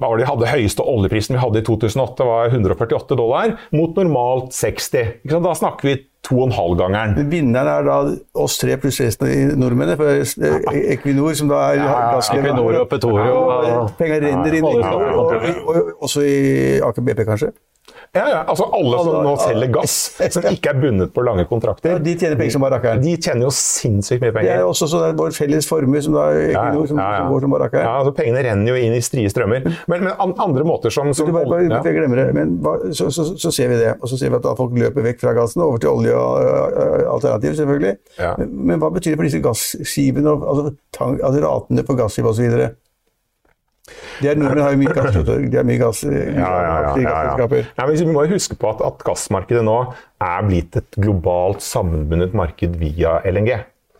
[0.00, 3.98] hva var det vi hadde Høyeste oljeprisen vi hadde i 2008 var 148 dollar, mot
[3.98, 5.18] normalt 60.
[5.20, 5.44] Ikke sant?
[5.44, 7.28] Da snakker vi to og en halv gangeren.
[7.32, 7.98] Vinneren er da
[8.40, 9.98] oss tre pluss resten av nordmennene.
[10.00, 13.28] For eh, Equinor, som da er ja, Equinor og Petoro.
[13.68, 16.38] Ja, Penger renner inn i Ja, ja, og, og, og også i
[16.84, 17.52] Aker BP, kanskje.
[18.14, 19.94] Ja, ja, altså Alle som nå selger gass,
[20.34, 23.46] som ikke er bundet på lange kontrakter, Ja, de tjener penger som bare de tjener
[23.46, 24.48] jo sinnssykt mye penger.
[24.50, 27.70] Det er også sånn vår felles formue, som da Equinor, som, som går som bare.
[27.76, 29.66] Ja, altså Pengene renner jo inn i strie strømmer.
[29.90, 31.80] Men, men andre måter som, som Du bare, bare, ja.
[31.86, 32.56] jeg glemmer det, men
[32.96, 33.94] så, så, så ser vi det.
[34.00, 37.54] Og så ser vi at folk løper vekk fra gassen over til olje og alternativ,
[37.60, 37.94] selvfølgelig.
[38.18, 38.34] Ja.
[38.40, 42.28] Men, men hva betyr det for disse gasskipene og- altså, tang, altså ratene på gasskip
[42.30, 42.70] osv.?
[44.20, 47.34] De er nordmenn har jo mye gass, de har mye gass, Ja, ja, ja, ja,
[47.40, 47.86] ja.
[47.86, 49.76] men Vi må jo huske på at, at gassmarkedet nå
[50.20, 53.54] er blitt et globalt sammenbundet marked via LNG.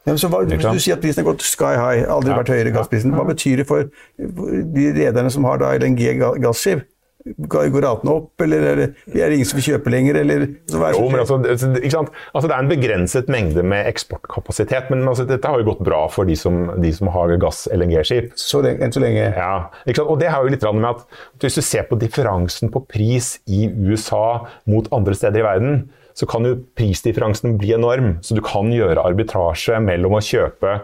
[0.09, 3.13] Ja, hva, hvis du sier at prisen har gått sky high, aldri vært høyere gassprisen,
[3.17, 6.87] hva betyr det for de rederne som har da LNG-gasskiv?
[7.21, 10.17] Går ratene opp, eller er det, er det ingen som vil kjøpe lenger?
[10.23, 11.37] Eller, så er det Jo, men altså?
[11.45, 16.07] Altså, Det er en begrenset mengde med eksportkapasitet, men altså, dette har jo gått bra
[16.13, 18.33] for de som, de som har gass-LNG-skip.
[18.33, 19.29] enn så lenge.
[19.37, 19.69] Ja?
[20.07, 21.05] Og det har jo litt med at
[21.45, 25.81] Hvis du ser på differansen på pris i USA mot andre steder i verden,
[26.17, 28.19] så kan jo prisdifferansen bli enorm.
[28.25, 30.81] Så du kan gjøre arbitrasje mellom å kjøpe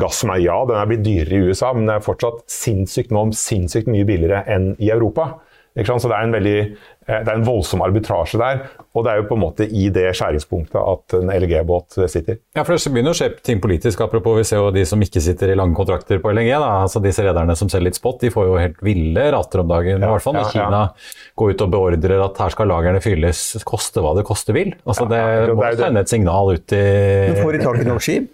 [0.00, 3.14] gass som er ja, den er blitt dyrere i USA, men den er fortsatt sinnssykt
[3.14, 5.34] nå sinnssykt mye billigere enn i Europa.
[5.78, 6.02] Ikke sant?
[6.02, 6.54] Så det er, en veldig,
[7.06, 9.84] eh, det er en voldsom arbitrasje der, og det er jo på en måte i
[9.94, 12.40] det skjæringspunktet at en LG-båt sitter.
[12.58, 14.02] Ja, for Det begynner å skje ting politisk.
[14.02, 16.50] Apropos, vi ser jo de som ikke sitter i lange kontrakter på LNG.
[16.56, 16.72] Da.
[16.82, 20.02] altså Disse rederne som selger litt spot, de får jo helt ville rater om dagen.
[20.02, 20.66] I hvert fall når ja, ja.
[20.66, 20.82] Kina
[21.38, 24.74] går ut og beordrer at her skal lagrene fylles, koste hva det koste vil.
[24.84, 26.84] Altså Det det må jo sende et signal ut i
[27.30, 28.30] Du får i tak i nok skip?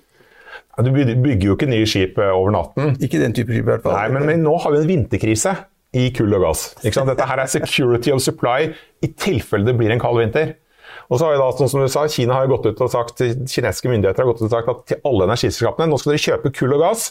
[0.76, 2.96] Ja, Du bygger bygger jo ikke nye skip eh, over natten.
[3.00, 3.96] Ikke den type skip, i hvert fall.
[3.96, 5.54] Nei, men, men nå har vi en vinterkrise
[5.94, 6.68] i kull og gass.
[6.82, 7.10] Ikke sant?
[7.10, 8.70] Dette her er security of supply
[9.04, 10.56] i tilfelle det blir en kald vinter.
[11.06, 13.22] Og så har vi da, sånn som du sa, Kina har gått ut og sagt,
[13.22, 16.52] Kinesiske myndigheter har gått ut og sagt at til alle energiselskapene nå skal dere kjøpe
[16.56, 17.10] kull og gass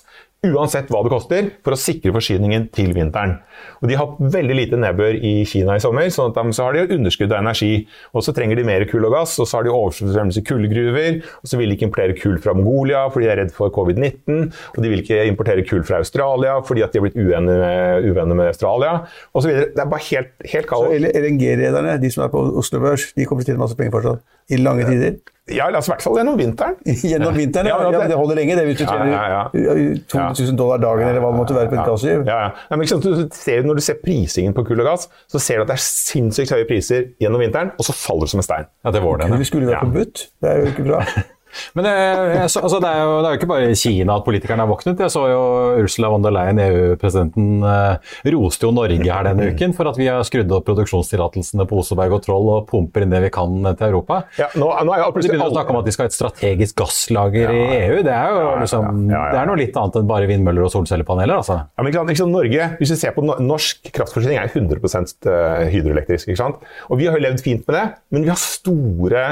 [0.53, 3.37] uansett hva det koster, for å sikre forsyningen til vinteren.
[3.81, 6.75] Og De har veldig lite nedbør i Kina i sommer, sånn at de, så har
[6.75, 7.87] de underskudd av energi.
[8.13, 11.19] Og Så trenger de mer kull og gass, og så har de oversvømmelse i kullgruver.
[11.41, 14.51] og Så vil de ikke importere kull fra Mongolia fordi de er redd for covid-19.
[14.75, 18.47] Og de vil ikke importere kull fra Australia fordi at de har blitt uvenner med,
[18.47, 19.05] Australia.
[19.33, 19.69] Og så videre.
[19.75, 20.91] Det er bare helt, helt Så.
[20.95, 24.25] LNG-rederne, de som er på Oslo Børs, de kommer til å tjene masse penger fortsatt.
[24.49, 25.17] I lange tider.
[25.53, 26.73] Ja, i hvert fall gjennom vinteren.
[27.11, 27.75] Gjennom vinteren, ja.
[27.85, 28.55] Ja, ja, det- holder lenge.
[28.57, 29.97] Det hvis du Ja, tjener ja, ja.
[30.09, 32.23] 200 000 dollar dagen, eller hva det måtte være på et gassgiv.
[32.25, 32.49] Ja, ja.
[32.71, 35.61] Nei, men ikke du ser, når du ser prisingen på kull og gass, så ser
[35.61, 38.47] du at det er sinnssykt høye priser gjennom vinteren, og så faller det som en
[38.49, 38.65] stein.
[38.87, 39.29] Ja, det var det.
[39.37, 40.25] Det skulle vært forbudt.
[40.41, 41.05] Det er jo ikke bra.
[41.75, 44.25] Men jeg så- altså, det, er jo, det er jo ikke bare i Kina at
[44.25, 44.99] politikerne har våknet.
[44.99, 45.41] Jeg så jo
[45.83, 50.07] Ursula von der Leyen, EU-presidenten, eh, roste jo Norge her denne uken for at vi
[50.07, 53.87] har skrudd opp produksjonstillatelsene på Oseberg og Troll og pumper inn det vi kan til
[53.89, 54.23] Europa.
[54.39, 56.17] Ja, nå, nå er jo De begynner å snakke om at de skal ha et
[56.17, 58.01] strategisk gasslager i EU.
[58.05, 59.31] Det er jo ja, liksom, ja, ja, ja.
[59.33, 61.37] det er noe litt annet enn bare vindmøller og solcellepaneler.
[61.41, 61.59] altså.
[61.65, 65.29] Ja, men ikke sant, Norge, Hvis vi ser på Norsk kraftforsyning er 100%
[65.71, 66.27] hydroelektrisk.
[66.29, 66.55] ikke sant?
[66.89, 69.23] Og Vi har jo levd fint med det, men vi har store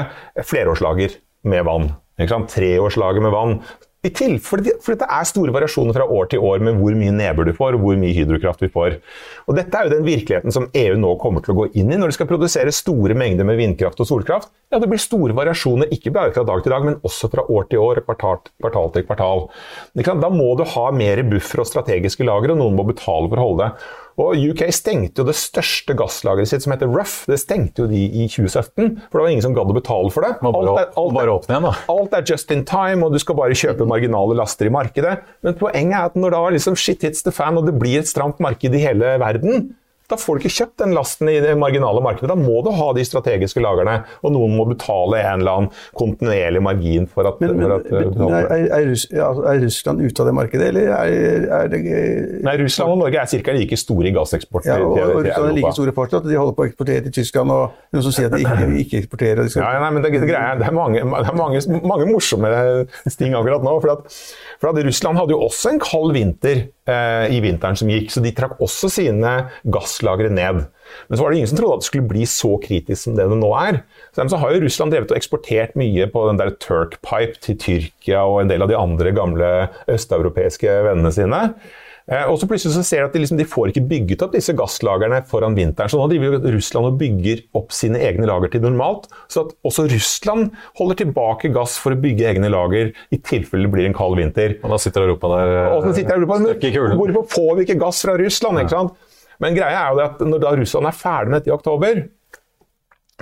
[0.44, 1.90] flerårslager med vann.
[2.18, 3.58] Treårslager med vann.
[4.04, 7.48] Til, det, for det er store variasjoner fra år til år med hvor mye nedbør
[7.48, 8.98] du får og hvor mye hydrokraft vi får.
[9.48, 11.96] Og Dette er jo den virkeligheten som EU nå kommer til å gå inn i
[11.96, 14.52] når de skal produsere store mengder med vindkraft og solkraft.
[14.68, 17.70] Ja, Det blir store variasjoner, ikke bare fra dag til dag, men også fra år
[17.70, 19.46] til år, kvartal, kvartal til kvartal.
[19.96, 23.48] Da må du ha mer buffer og strategiske lagre, og noen må betale for å
[23.48, 23.88] holde det.
[24.20, 27.24] Og UK stengte jo det største gasslageret sitt, som heter Rough.
[27.26, 30.22] Det stengte jo de i 2017, for det var ingen som gadd å betale for
[30.22, 30.36] det.
[30.38, 31.68] Alt er- alt er- igjen.
[31.88, 35.18] Alt er just in time, og du skal bare kjøpe marginale laster i markedet.
[35.42, 38.06] Men poenget er at når da liksom shit hits the fan, og det blir et
[38.06, 39.74] stramt marked i hele verden,
[40.10, 42.28] da får du ikke kjøpt den lasten i det marginale markedet.
[42.28, 46.60] Da må du ha de strategiske lagrene, og noen må betale en eller annen kontinuerlig
[46.64, 49.62] margin for at, Men, men for at uh, er, er, er, Russ, ja, altså, er
[49.64, 51.80] Russland ute av det markedet, eller er, er det
[52.44, 53.56] Nei, Russland og Norge er ca.
[53.56, 56.58] like store i gasseksport ja, og, til, og Russland er like store fortsatt, de holder
[56.58, 59.42] på å eksportere til Tyskland, og noen som sier at de ikke, ikke eksporterer.
[59.42, 62.10] De skal, Ja, nei, men det, det, greia, det er, mange, det er mange, mange
[62.12, 62.52] morsomme
[63.16, 63.78] ting akkurat nå.
[63.80, 64.22] For at,
[64.60, 68.22] for at Russland hadde jo også en kald vinter eh, i vinteren som gikk, så
[68.24, 69.34] de trakk også sine
[69.94, 70.66] gasslagre ned.
[71.08, 73.28] Men så var det ingen som trodde at det skulle bli så kritisk som det
[73.28, 73.82] det nå er.
[74.12, 77.40] Så dermed så har jo Russland drevet og eksportert mye på den der Turk Pipe
[77.40, 79.54] til Tyrkia og en del av de andre gamle
[79.90, 81.42] østeuropeiske vennene sine.
[82.04, 84.34] Eh, og så plutselig så ser de at de, liksom, de får ikke bygget opp
[84.34, 85.88] disse gasslagrene foran vinteren.
[85.88, 89.08] Så nå driver jo Russland og bygger opp sine egne lager til normalt.
[89.32, 93.72] Så at også Russland holder tilbake gass for å bygge egne lager i tilfelle det
[93.72, 94.58] blir en kald vinter.
[94.60, 97.00] Og da sitter Europa der eh, Og sitter Europa men, i kulen.
[97.00, 98.60] Hvorfor får vi ikke gass fra Russland?
[98.60, 99.10] ikke sant?
[99.44, 102.04] Men greia er jo det at når da Russland er ferdig med dette i oktober,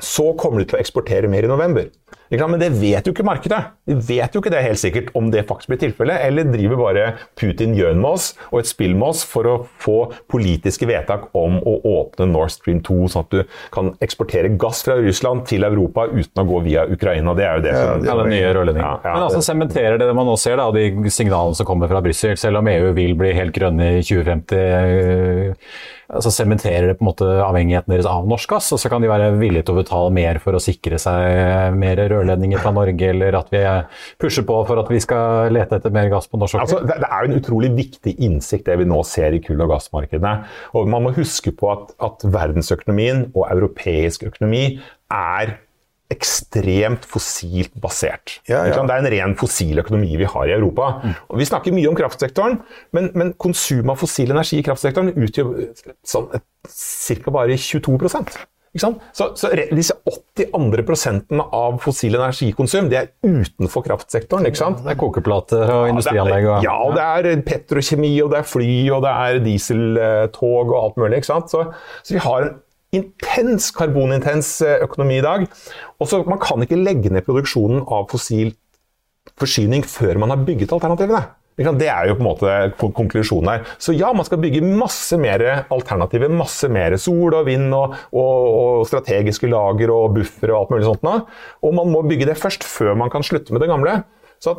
[0.00, 1.90] så kommer de til å eksportere mer i november.
[2.32, 3.58] Men det vet jo ikke markedet.
[3.85, 7.02] De vet jo ikke det helt sikkert om det faktisk blir tilfellet, eller driver bare
[7.37, 9.96] Putin gjøn med oss og et spill med oss for å få
[10.32, 14.96] politiske vedtak om å åpne Nord Stream 2, sånn at du kan eksportere gass fra
[14.96, 17.37] Russland til Europa uten å gå via Ukraina.
[17.37, 18.88] Det er jo det som Ja, den nye rørledningen.
[18.88, 21.92] Ja, ja, Men altså det- sementerer det man nå ser, da, de signalene som kommer
[21.92, 25.52] fra Brussel, selv om EU vil bli helt grønne i 2050,
[26.12, 29.11] altså sementerer det på en måte avhengigheten deres av norsk gass, og så kan de
[29.11, 33.38] være villige til å betale mer for å sikre seg mer rørledninger fra Norge, eller
[33.38, 33.62] at vi
[34.22, 36.85] pusher på for at vi skal lete etter mer gass på norsk sokkel.
[36.85, 39.72] Altså, det er jo en utrolig viktig innsikt det vi nå ser i kull- og
[39.72, 40.37] gassmarkedene.
[40.79, 44.64] Og man må huske på at, at verdensøkonomien og europeisk økonomi
[45.12, 45.57] er
[46.12, 48.38] ekstremt fossilt basert.
[48.51, 48.79] Ja, ja.
[48.79, 50.94] Det er en ren fossil økonomi vi har i Europa.
[51.29, 52.61] Og vi snakker mye om kraftsektoren,
[52.96, 55.53] men, men konsum av fossil energi i kraftsektoren utgjør
[56.07, 57.35] sånn, ca.
[57.35, 57.98] bare 22
[58.72, 59.03] ikke sant?
[59.12, 64.48] Så, så disse 80 andre prosentene av fossil energikonsum det er utenfor kraftsektoren.
[64.48, 64.81] ikke sant?
[64.81, 69.05] Det er kokeplater og industrianlegg og Ja, det er petrokjemi, og det er fly, og
[69.05, 71.20] det er dieseltog og alt mulig.
[71.20, 71.53] ikke sant?
[71.53, 71.66] Så,
[72.01, 72.55] så vi har en
[72.96, 75.46] intens, karbonintens eh, økonomi i dag.
[76.00, 78.52] Og så Man kan ikke legge ned produksjonen av fossil
[79.38, 81.22] forsyning før man har bygget alternativene.
[81.57, 82.52] Det er jo på en måte
[82.96, 83.66] konklusjonen her.
[83.78, 86.33] Så ja, man skal bygge masse mer alternativer.
[86.33, 88.46] Masse mer sol og vind og, og,
[88.81, 91.05] og strategiske lager og buffere og alt mulig sånt.
[91.62, 94.00] Og man må bygge det først, før man kan slutte med det gamle.
[94.42, 94.57] Så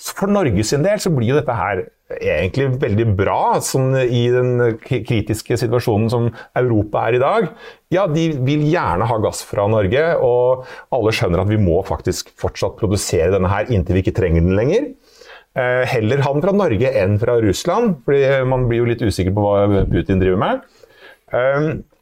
[0.00, 1.84] for Norges sin del så blir jo dette her
[2.18, 7.50] egentlig veldig bra sånn i den kritiske situasjonen som Europa er i dag.
[7.94, 12.32] Ja, de vil gjerne ha gass fra Norge, og alle skjønner at vi må faktisk
[12.40, 14.90] fortsatt produsere denne her inntil vi ikke trenger den lenger.
[15.58, 19.34] Eh, heller ha den fra Norge enn fra Russland, fordi man blir jo litt usikker
[19.34, 20.68] på hva Putin driver med.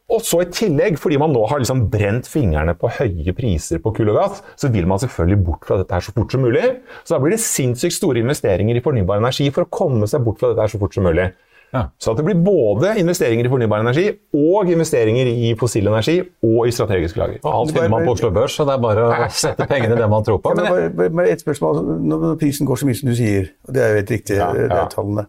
[0.08, 3.92] Og så i tillegg, fordi man nå har liksom brent fingrene på høye priser på
[3.96, 6.64] kull og gass, så vil man selvfølgelig bort fra dette her så fort som mulig.
[7.02, 10.40] Så da blir det sinnssykt store investeringer i fornybar energi for å komme seg bort
[10.40, 11.28] fra dette her så fort som mulig.
[11.74, 11.82] Ja.
[12.00, 16.62] Så at det blir både investeringer i fornybar energi og investeringer i fossil energi og
[16.64, 17.42] i strategiske lager.
[17.42, 20.00] Og alt finner man på Oslo Børs, så det er bare å sette pengene i
[20.00, 20.54] det man tror på.
[20.54, 21.82] Ja, men Men bare, bare, et spørsmål.
[22.08, 24.54] Når prisen går så mye som du sier, og det er jo helt riktig, Ja,
[24.56, 24.86] det ja.
[24.88, 25.28] tallene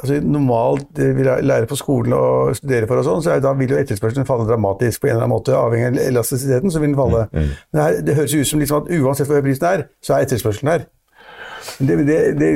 [0.00, 3.40] altså, Normalt det vi læ- lærer på skolen og studerer for, og sånn, så er,
[3.44, 5.54] da vil jo etterspørselen falle dramatisk på en eller annen måte.
[5.58, 7.26] Avhengig av elastisiteten, så vil den falle.
[7.32, 9.84] Mm, Men her, det høres jo ut som liksom at uansett hvor høy prisen er,
[10.02, 10.86] så er etterspørselen her.
[11.78, 12.48] Det, det, det,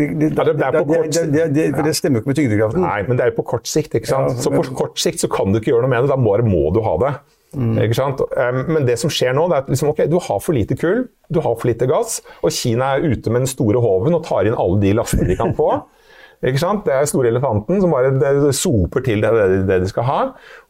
[1.53, 2.81] det, for det stemmer jo ikke med tyngdekraften.
[2.83, 3.95] Nei, men det er jo på kort sikt.
[3.99, 4.39] ikke sant?
[4.43, 6.11] Så på kort sikt så kan du ikke gjøre noe med det.
[6.15, 7.13] Da bare må du ha det.
[7.85, 8.23] Ikke sant?
[8.73, 11.03] Men det som skjer nå, det er at liksom, okay, du har for lite kull,
[11.29, 14.49] du har for lite gass, og Kina er ute med den store håven og tar
[14.49, 15.69] inn alle de lastene de kan få.
[16.43, 16.83] Ikke sant?
[16.87, 20.21] Det er store elefanten som bare soper til det, det, det de skal ha.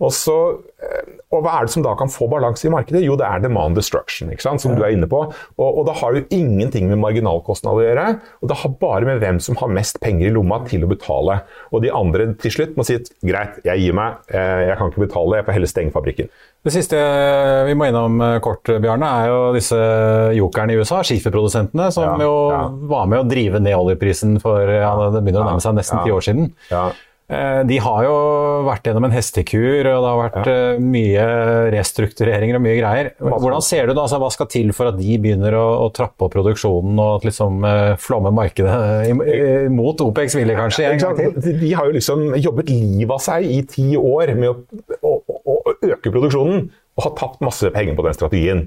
[0.03, 0.39] Og, så,
[0.85, 3.01] eh, og hva er det som da kan få balanse i markedet?
[3.05, 4.63] Jo, det er demand destruction, ikke sant?
[4.63, 5.23] som du er inne på.
[5.57, 8.07] Og, og da har du ingenting med marginalkostnad å gjøre.
[8.45, 11.41] Og det har bare med hvem som har mest penger i lomma til å betale.
[11.73, 15.07] Og de andre til slutt må si greit, jeg gir meg, eh, jeg kan ikke
[15.07, 16.33] betale, jeg får heller stenge fabrikken.
[16.63, 16.99] Det siste
[17.67, 19.79] vi må innom eh, kort, Bjarne, er jo disse
[20.37, 22.61] jokerne i USA, skiferprodusentene, som Ja, jo ja.
[22.93, 26.05] var med å drive ned oljeprisen for ja, det begynner å nærme seg nesten ja.
[26.05, 26.53] ti år siden.
[27.33, 27.39] Ja.
[27.61, 28.15] Eh, De har jo
[28.67, 30.59] vært gjennom en hestekur, og det har vært ja.
[30.79, 31.27] mye
[31.75, 33.11] restruktureringer og mye greier.
[33.23, 36.27] Hvordan ser du da, altså, Hva skal til for at de begynner å, å trappe
[36.27, 38.77] opp produksjonen og liksom eh, flomme markedet
[39.09, 40.93] eh, mot OPEX vilje, kanskje?
[41.03, 41.59] gang til?
[41.63, 44.57] De har jo liksom jobbet livet av seg i ti år med å,
[45.03, 46.67] å, å øke produksjonen,
[46.99, 48.67] og har tapt masse penger på den strategien.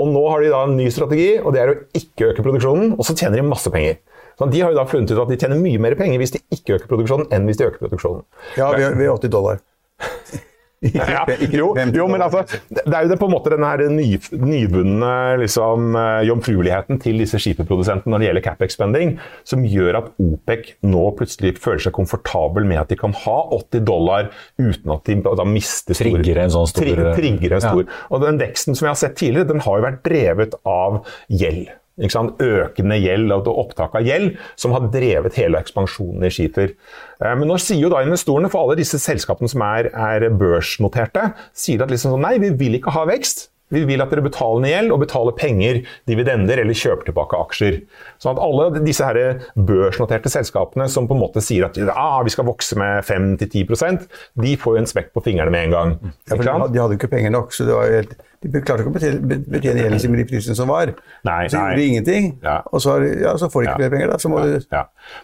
[0.00, 2.94] Og nå har de da en ny strategi, og det er å ikke øke produksjonen,
[2.96, 3.98] og så tjener de masse penger.
[4.40, 6.40] Så de har jo da funnet ut at de tjener mye mer penger hvis de
[6.56, 8.24] ikke øker produksjonen, enn hvis de øker produksjonen.
[8.56, 9.60] Ja, vi er 80 dollar.
[10.80, 12.40] Ja, jo, jo, men altså,
[12.72, 15.10] det er jo det på en måte den her ny, nyvunne
[15.42, 19.12] liksom, eh, jomfrueligheten til disse skipeprodusentene når det gjelder CapEx-spending,
[19.44, 23.84] som gjør at OPEC nå plutselig føler seg komfortabel med at de kan ha 80
[23.90, 27.84] dollar uten at de da mister store- Trigger en sånn stor- trigger en stor.
[27.84, 28.00] Ja.
[28.08, 31.68] Og den veksten som jeg har sett tidligere, den har jo vært drevet av gjeld.
[32.00, 36.74] Økende gjeld og opptak av gjeld som har drevet hele ekspansjonen i skifer.
[37.20, 41.32] Eh, Men nå sier jo da investorene for alle disse selskapene som er, er børsnoterte,
[41.52, 43.49] sier at liksom sånn, nei, vi vil ikke ha vekst.
[43.70, 47.80] Vi vil at dere betaler ned gjeld og betaler penger, dividender eller kjøper tilbake aksjer.
[48.22, 49.20] Sånn at alle disse her
[49.54, 54.08] børsnoterte selskapene som på en måte sier at ah, vi skal vokse med 5-10%
[54.40, 55.94] de får jo en smekk på fingrene med en gang.
[56.30, 58.80] Ja, for de, hadde- jo ikke penger nok, så det var jo helt, de klarte
[58.86, 60.94] ikke å betjene, gjelden sin med de prisene som var.
[61.28, 62.54] Nei, så gjorde de ingenting, Ja.
[62.72, 64.08] og så, ja, så får de ikke mer penger.
[64.14, 64.60] da, så må de...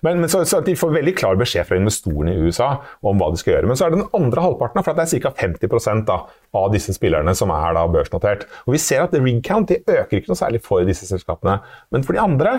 [0.05, 2.69] Men, men så, så De får veldig klar beskjed fra investorene i USA
[3.01, 3.71] om hva de skal gjøre.
[3.71, 5.33] Men så er det den andre halvparten, for det er ca.
[5.41, 6.19] 50 da,
[6.61, 8.36] av disse spillerne som er da børsnotert.
[8.66, 11.61] Og Vi ser at rig count de øker ikke noe særlig for disse selskapene.
[11.94, 12.57] Men for de andre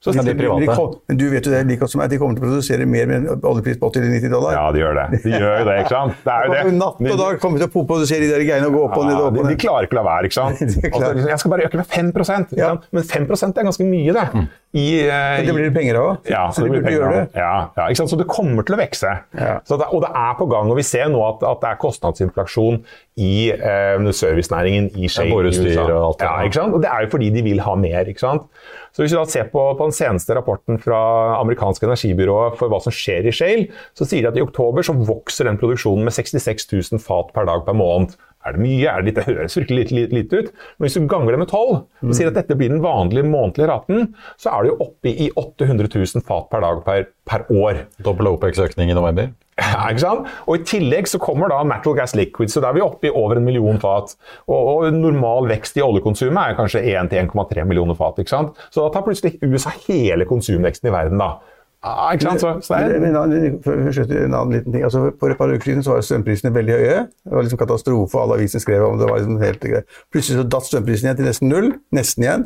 [0.00, 0.84] så er de private?
[1.10, 3.08] Men du vet jo det like godt som at de kommer til å produsere mer
[3.08, 4.54] med en oljepris på 80 eller 90 dollar.
[4.56, 5.18] Ja, de gjør det.
[5.26, 6.22] De gjør jo det, ikke sant?
[6.24, 6.72] Det er jo det.
[6.78, 9.18] Natt og dag kommer til å produsere de der greiene og gå opp og ned.
[9.18, 9.60] Og opp de, og de ned.
[9.60, 10.30] klarer ikke å la være.
[10.30, 10.64] ikke sant?
[10.90, 12.88] Altså, jeg skal bare øke med 5 ikke sant?
[12.96, 14.46] Men 5% er ganske mye, det.
[14.70, 16.08] I, uh, det blir det penger av.
[16.30, 17.22] Ja, så de burde gjøre det.
[17.36, 18.12] Ja, ja, ikke sant?
[18.14, 19.12] Så det kommer til å vekse.
[19.36, 19.54] Ja.
[19.60, 20.72] Det, og det er på gang.
[20.72, 22.80] og Vi ser nå at, at det er kostnadsinflasjon
[23.20, 25.28] i eh, servicenæringen i Shale.
[25.28, 25.84] Ja, i USA.
[25.84, 26.26] og alt det.
[26.28, 26.74] Ja, ikke sant?
[26.76, 28.08] Og det er jo fordi de vil ha mer.
[28.08, 28.48] ikke sant?
[28.90, 31.00] Så Hvis vi da ser på, på den seneste rapporten fra
[31.38, 34.96] amerikanske energibyrået for hva som skjer i Shale, så sier de at i oktober så
[34.96, 38.16] vokser den produksjonen med 66 000 fat per dag per måned.
[38.50, 38.86] Er det mye?
[38.90, 39.20] Er det litt?
[39.20, 40.54] Det høres virkelig lite, lite, lite ut.
[40.76, 43.70] Men hvis du ganger det med 12 og sier at dette blir den vanlige månedlige
[43.70, 44.10] raten,
[44.40, 47.84] så er du jo oppe i 800 000 fat per dag per, per år.
[48.02, 49.30] Dobbel OPEX-økning i november.
[49.60, 50.12] Ja?
[50.46, 53.12] Og I tillegg så kommer da natural gas liquid, så da er vi oppe i
[53.12, 54.14] over en million fat.
[54.48, 58.18] Og, og normal vekst i oljekonsumet er kanskje 1-1,3 millioner fat.
[58.20, 58.60] ikke sant?
[58.72, 61.20] Så da tar plutselig USA hele konsumveksten i verden.
[61.20, 61.36] da.
[61.80, 62.42] Ja, ikke sant?
[62.42, 64.82] Så, så det er, Men en annen, liten ting.
[64.84, 66.98] Altså, for et par uker siden så var strømprisene veldig høye.
[67.08, 68.20] Det var liksom katastrofe.
[68.20, 69.08] Alle avisene skrev om det.
[69.08, 70.02] var liksom helt greit.
[70.12, 71.70] Plutselig så datt strømprisen igjen til nesten null.
[71.96, 72.44] Nesten igjen.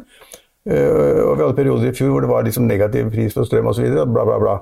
[0.71, 3.73] Eh, og vi hadde perioder i fjor hvor det var liksom negativ pris på strøm
[3.73, 3.91] osv.
[3.91, 4.55] Bla, bla, bla.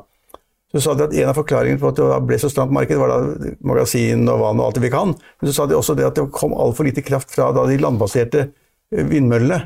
[0.72, 3.12] Så sa de at En av forklaringene på at det ble så stramt marked, var
[3.12, 5.12] da magasin og vann og alt det vi kan.
[5.12, 7.76] Men så sa de også det at det kom altfor lite kraft fra da de
[7.76, 8.48] landbaserte
[8.92, 9.58] vindmøllene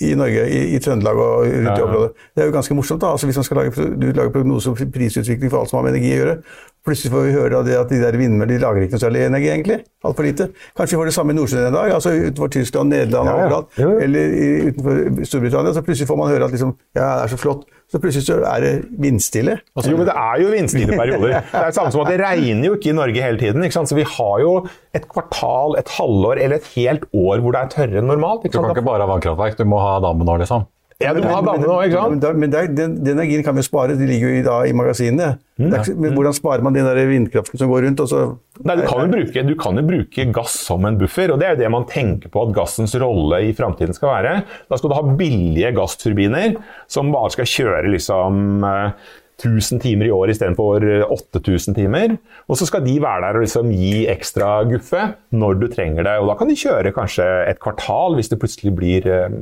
[0.00, 2.10] i Norge, i, i Trøndelag og rundt i området.
[2.34, 3.00] Det er jo ganske morsomt.
[3.02, 5.96] da, altså Hvis man skal lage, lager prognose om prisutvikling for alt som har med
[5.96, 6.36] energi å gjøre,
[6.84, 9.78] plutselig får vi høre at de der vindmøllene de lager ikke noe særlig energi, egentlig.
[10.04, 10.46] Altfor lite.
[10.76, 13.38] Kanskje vi får det samme i Nordsjøen en dag, altså utenfor Tyskland, Nederland og Ja,
[13.38, 13.46] ja.
[13.46, 14.02] overalt.
[14.04, 15.72] Eller i, utenfor Storbritannia.
[15.78, 17.64] Så plutselig får man høre at liksom, ja, det er så flott.
[17.92, 19.58] Så plutselig så er det vindstille.
[19.84, 21.34] jo, men det er jo vindstille perioder.
[21.54, 23.64] Det er det samme som at det regner jo ikke i Norge hele tiden.
[23.64, 23.88] ikke sant?
[23.88, 24.54] Så vi har jo
[24.96, 28.44] et kvartal, et halvår eller et helt år hvor det er tørrere enn normalt.
[28.44, 30.64] Du kan ikke bare ha vannkraftverk, du må ha dammen nå, liksom.
[31.02, 32.36] Ja, du har ha dammene òg, ikke sant?
[32.38, 35.32] men der, den, den energien kan vi spare, de ligger jo i, da, i magasinene.
[35.58, 35.72] Mm.
[35.74, 38.00] Ikke- men hvordan sparer man den der vindkraften som går rundt?
[38.04, 38.20] Og så,
[38.62, 41.48] Nei, du kan, jo bruke, du kan jo bruke gass som en buffer, og det
[41.48, 44.36] er jo det man tenker på at gassens rolle i framtiden skal være.
[44.70, 50.12] Da skal du ha billige gassturbiner som bare skal kjøre liksom eh, 1000 timer i
[50.14, 52.16] år istedenfor 8000 timer.
[52.48, 55.02] Og så skal de være der og liksom gi ekstra guffe
[55.34, 56.16] når du trenger det.
[56.20, 59.38] Og da kan de kjøre kanskje et kvartal hvis det plutselig blir, eh,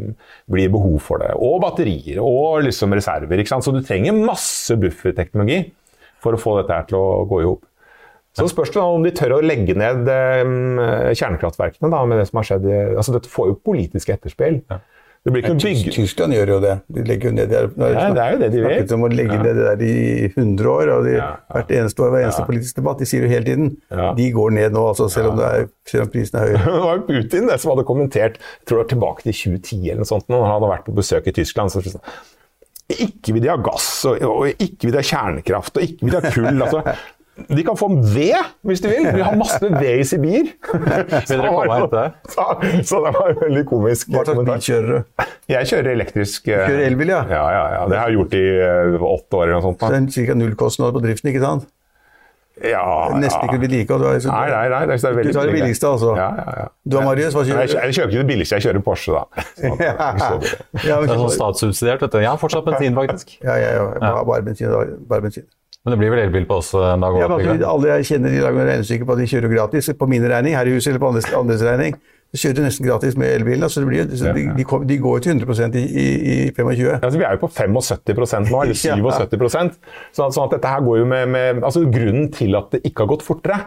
[0.50, 1.34] blir behov for det.
[1.36, 3.44] Og batterier og liksom reserver.
[3.52, 5.60] Så du trenger masse bufferteknologi
[6.22, 7.66] for å få dette her til å gå i hop.
[8.32, 12.40] Så spørs det om de tør å legge ned eh, kjernekraftverkene da, med det som
[12.40, 12.64] har skjedd.
[12.96, 14.62] Altså, dette får jo politisk etterspill.
[15.22, 15.28] Ja.
[15.28, 15.92] Det blir ikke noe bygge...
[15.94, 16.72] Tyskland gjør jo det.
[16.90, 17.58] De legger jo ned det.
[17.78, 18.72] Ja, det er jo det de vet.
[18.72, 19.92] snakket om å legge ned det der i
[20.32, 21.12] 100 år, og de,
[21.54, 22.98] hvert eneste år, hver eneste politisk debatt.
[22.98, 23.70] De sier jo hele tiden
[24.18, 26.58] de går ned nå, altså, selv, om er, selv, om prisen er høy.
[26.66, 29.78] det var jo Putin det som hadde kommentert jeg tror det var tilbake til 2010
[29.84, 31.70] eller noe sånt, når han hadde vært på besøk i Tyskland.
[31.70, 31.82] så
[32.92, 36.16] ikke vil de ha gass, og, og ikke vil de ha kjernekraft, og ikke vil
[36.16, 36.50] de ha kull.
[36.66, 36.82] altså
[37.48, 38.38] de kan få ved
[38.68, 39.08] hvis de vil.
[39.16, 40.52] Vi har masse ved i Sibir.
[40.72, 41.92] og?
[42.30, 42.46] Så,
[42.88, 44.10] så, det var veldig komisk.
[44.14, 45.28] Hva slags bil kjører du?
[45.52, 46.48] Jeg kjører elektrisk.
[46.48, 47.22] Du kjører elbil, ja?
[47.30, 47.84] Ja, ja, ja.
[47.90, 49.46] Det har jeg gjort i uh, åtte år.
[49.46, 49.84] eller noe sånt.
[49.84, 50.40] Så det er ca.
[50.42, 51.70] nullkostnad på driften, ikke sant?
[52.60, 54.04] Ja, Nesten ikke vedlikehold.
[54.28, 54.82] Nei, nei, nei.
[54.90, 56.12] Det er du tar det billigste, altså?
[56.18, 56.66] Ja, ja, ja.
[56.84, 57.72] Du har Marius, hva kjører du?
[57.72, 59.46] Jeg, jeg kjører ikke det billigste, jeg kjører Porsche, da.
[59.62, 59.72] Så,
[60.84, 60.98] ja.
[61.00, 62.20] det er sånn statssubsidiert, vet du.
[62.22, 63.34] Jeg har fortsatt bensin, faktisk.
[63.40, 64.12] Ja, ja, ja.
[64.28, 64.76] Bare bensin.
[65.08, 65.48] Bare bensin.
[65.82, 67.16] Men det blir vel elbil på oss en dag?
[67.18, 67.28] Ja,
[67.66, 69.90] alle jeg kjenner i dag med regnestykker på at de kjører gratis.
[69.98, 71.96] På min regning her i huset eller på andres, andres regning.
[72.32, 73.66] De kjører nesten gratis med elbilen.
[73.66, 76.86] Altså blir, så de, de, de, går jo til 100 i, i, i 25.
[76.86, 79.76] Ja, altså vi er jo på 75% nå, eller 77%
[80.14, 83.04] sånn, sånn at dette her går jo med, med altså Grunnen til at det ikke
[83.04, 83.58] har gått fortere,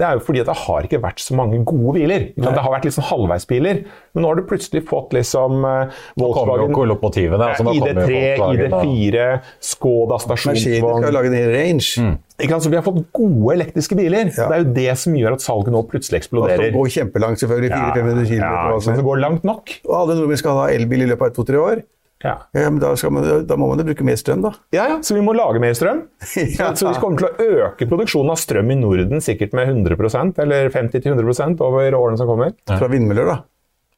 [0.00, 2.22] det er jo fordi at det har ikke vært så mange gode biler.
[2.32, 3.82] Det har vært liksom halvveisbiler.
[4.16, 9.26] Men nå har du plutselig fått liksom uh, Volkswagen altså ID3, ID4,
[9.72, 11.90] Skoda stasjonsvogn skal lage en hel range.
[12.00, 12.16] Mm.
[12.40, 14.32] Så vi har fått gode elektriske biler.
[14.32, 14.48] Ja.
[14.48, 16.70] Det er jo det som gjør at salget nå plutselig eksploderer.
[16.72, 17.74] Og går kjempelangt, selvfølgelig.
[17.76, 18.40] 400-500 km.
[18.40, 19.76] Ja, ja, det går langt nok.
[19.86, 21.84] Og alle nordmenn skal ha elbil i løpet av to-tre år.
[22.22, 22.36] Ja.
[22.54, 24.52] ja men da, man, da, må man jo bruke mer strøm, da.
[24.74, 26.04] Ja, ja, så vi må lage mer strøm.
[26.58, 26.72] ja.
[26.78, 30.70] Så, vi kommer til å øke produksjonen av strøm i Norden sikkert med 100% eller
[30.74, 32.54] 50-100% over årene som kommer.
[32.70, 33.40] Fra vindmøller, da?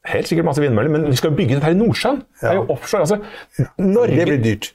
[0.05, 2.21] Helt sikkert masse vindmøller, men vi skal jo bygge dette her i Nordsjøen.
[2.41, 3.05] Det er jo offshore.
[3.07, 4.19] Altså, Norge...
[4.19, 4.71] Det blir dyrt.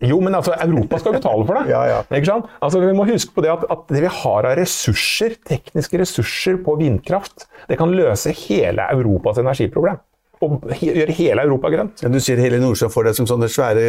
[0.00, 1.70] Jo, men altså, Europa skal betale for det.
[1.74, 1.98] ja, ja.
[2.08, 2.50] Ikke sant?
[2.64, 6.58] Altså, Vi må huske på det at, at, det vi har av ressurser, tekniske ressurser
[6.64, 10.00] på vindkraft, det kan løse hele Europas energiproblem
[10.40, 12.02] og gjøre hele Europa grønt.
[12.04, 13.82] Ja, du ser hele Nordsjøen for deg som sånne svære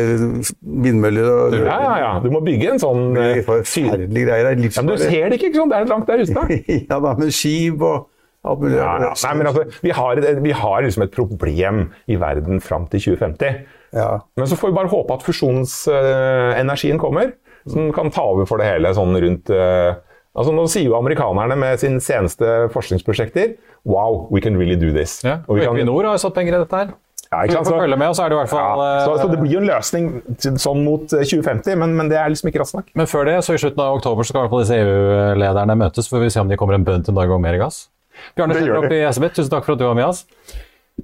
[0.60, 1.28] vindmøller?
[1.32, 1.58] Og...
[1.62, 2.10] Ja, ja, ja.
[2.24, 4.52] Du må bygge en sånn uh, Forferdelige greier.
[4.52, 5.72] Ja, men du ser det ikke, ikke sant?
[5.72, 6.58] Det er langt der ute.
[6.91, 8.10] ja da, med skip og
[8.43, 8.76] alt mulig.
[8.76, 9.14] Ja, ja.
[9.16, 13.64] Nei, men altså, vi har, vi har liksom et problem i verden fram til 2050.
[13.95, 14.12] Ja.
[14.39, 17.36] Men så får vi bare håpe at fusjonsenergien kommer,
[17.70, 19.93] som kan ta over for det hele sånn rundt uh,
[20.32, 25.20] Altså Nå sier jo amerikanerne med sine seneste forskningsprosjekter Wow, we can really do this.
[25.26, 26.94] Ja, og Equinor har jo satt penger i dette her.
[27.32, 27.68] Ja, ikke sant?
[27.70, 28.82] Så, følge med, og så er det i hvert fall...
[28.84, 30.08] Ja, så, så, det blir jo en løsning
[30.60, 32.90] sånn mot 2050, men, men det er liksom ikke raskt nok.
[33.00, 35.78] Men før det, så i slutten av oktober, så skal i hvert fall disse EU-lederne
[35.80, 37.86] møtes, For vi se om de kommer en bønn til Norge om mer gass.
[38.36, 40.26] Bjarne Skjelbroch i SB, tusen takk for at du var med oss.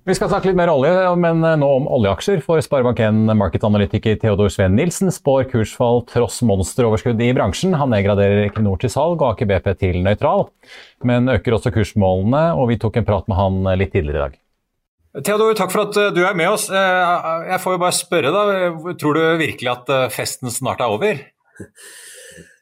[0.07, 2.39] Vi skal snakke litt mer olje, men nå om oljeaksjer.
[2.45, 7.75] For Sparebank1 markedanalytiker Theodor Sveen Nilsen spår kursfall tross monsteroverskudd i bransjen.
[7.75, 10.47] Han nedgraderer Equinor til salg og Aker BP til nøytral,
[11.07, 12.43] men øker også kursmålene.
[12.55, 14.37] og Vi tok en prat med han litt tidligere i dag.
[15.27, 16.67] Theodor, takk for at du er med oss.
[16.71, 18.93] Jeg får jo bare spørre, da.
[19.01, 21.25] Tror du virkelig at festen snart er over?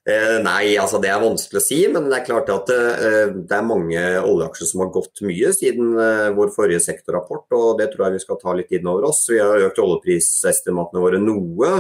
[0.06, 3.56] Eh, nei, altså det er vanskelig å si, men det er klart at eh, det
[3.58, 8.06] er mange oljeaksjer som har gått mye siden eh, vår forrige sektorrapport, og det tror
[8.06, 9.24] jeg vi skal ta litt inn over oss.
[9.32, 11.72] Vi har økt oljeprisestimatene våre noe,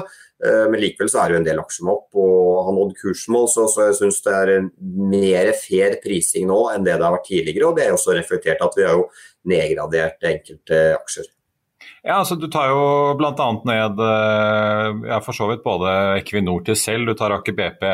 [0.41, 3.45] eh, men likevel så er det jo en del aksjer opp og har nådd kursmål,
[3.53, 4.53] så, så jeg syns det er
[5.13, 7.69] mer fair prising nå enn det det har vært tidligere.
[7.69, 9.05] og Det er også reflektert at vi har jo
[9.53, 11.29] nedgradert enkelte aksjer.
[12.05, 12.81] Ja, altså Du tar jo
[13.17, 13.45] bl.a.
[13.65, 15.89] ned eh, ja, for så vidt både
[16.19, 17.85] Equinor til selv, du tar Aker BP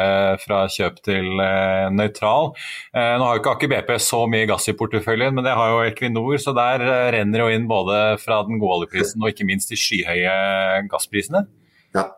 [0.44, 2.52] fra kjøp til eh, nøytral.
[2.92, 5.72] Eh, nå har jo ikke Aker BP så mye gass i porteføljen, men det har
[5.72, 9.48] jo Equinor, så der eh, renner jo inn både fra den gode oljeprisen og ikke
[9.48, 10.36] minst de skyhøye
[10.92, 11.46] gassprisene.
[11.96, 12.10] Ja.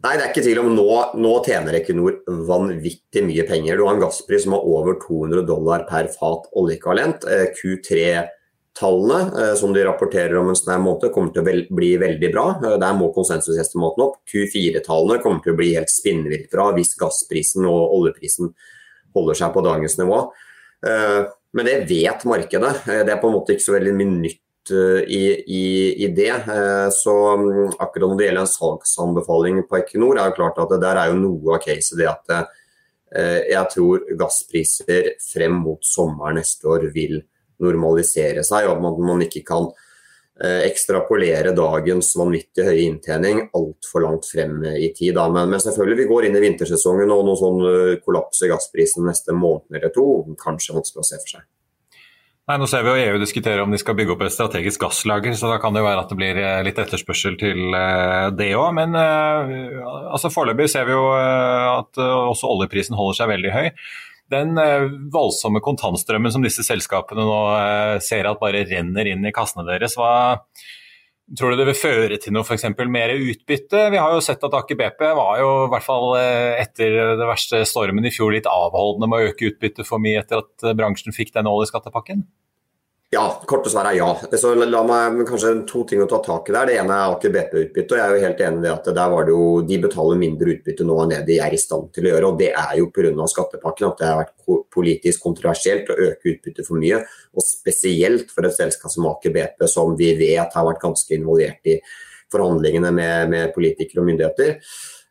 [0.00, 0.88] Nei, det er ikke tvil om nå,
[1.22, 2.18] nå tjener Equinor
[2.48, 3.78] vanvittig mye penger.
[3.78, 7.30] Du har en gasspris som har over 200 dollar per fat oljeekvivalent.
[7.30, 8.04] Eh, Q3
[8.78, 12.44] Tallene eh, som de rapporterer om en sånn måte kommer til å bli veldig bra.
[12.62, 14.20] Eh, der må konsensusestimaten opp.
[14.30, 18.52] Q4-tallene kommer til å bli helt spinnvilt bra hvis gassprisen og oljeprisen
[19.16, 20.20] holder seg på dagens nivå.
[20.86, 21.24] Eh,
[21.58, 22.76] men det vet markedet.
[22.86, 25.64] Det er på en måte ikke så veldig mye nytt i, i,
[26.04, 26.30] i, det.
[26.94, 30.78] Så mm, akkurat når det gjelder en salgsanbefaling på Equinor, er jo klart at det
[30.84, 32.30] der er jo noe av caset det at
[33.50, 37.18] jeg tror gasspriser frem mot sommeren neste år vil
[37.64, 39.68] normalisere seg, og at man ikke kan
[40.42, 45.20] eh, ekstrapolere dagens vanvittig høye inntjening altfor langt frem i tid.
[45.20, 49.80] Men, men, selvfølgelig, vi går inn i vintersesongen og noen sånn kollapser gassprisen neste måned
[49.80, 50.10] eller to.
[50.40, 51.48] Kanskje vanskelig å se for seg.
[52.50, 55.36] Nei, Nå ser vi jo EU diskutere om de skal bygge opp et strategisk gasslager,
[55.38, 57.76] så da kan det jo være at det blir eh, litt etterspørsel til
[58.34, 58.70] det òg.
[58.80, 63.68] Men altså foreløpig ser vi jo at også oljeprisen holder seg veldig høy.
[64.30, 64.54] Den
[65.10, 67.38] voldsomme kontantstrømmen som disse selskapene nå
[68.04, 70.38] ser at bare renner inn i kassene deres, hva
[71.38, 72.64] tror du det vil føre til noe f.eks.
[72.90, 73.84] mer utbytte?
[73.90, 77.62] Vi har jo sett at Aker BP var jo i hvert fall etter det verste
[77.68, 81.34] stormen i fjor litt avholdende med å øke utbyttet for mye etter at bransjen fikk
[81.36, 82.24] den oljeskattepakken?
[83.10, 84.08] Ja, korte svar er ja.
[84.38, 86.68] Så la meg kanskje to ting å ta tak i der.
[86.70, 87.96] Det ene er Aker BP-utbytte.
[87.96, 90.52] og Jeg er jo helt enig i at der var det jo, de betaler mindre
[90.52, 92.28] utbytte nå enn de er i stand til å gjøre.
[92.28, 93.26] og Det er jo pga.
[93.32, 97.02] skattepakken at det har vært politisk kontroversielt å øke utbyttet for mye.
[97.34, 101.66] Og spesielt for et selskap som Aker BP, som vi vet har vært ganske involvert
[101.66, 101.80] i
[102.30, 104.60] forhandlingene med, med politikere og myndigheter.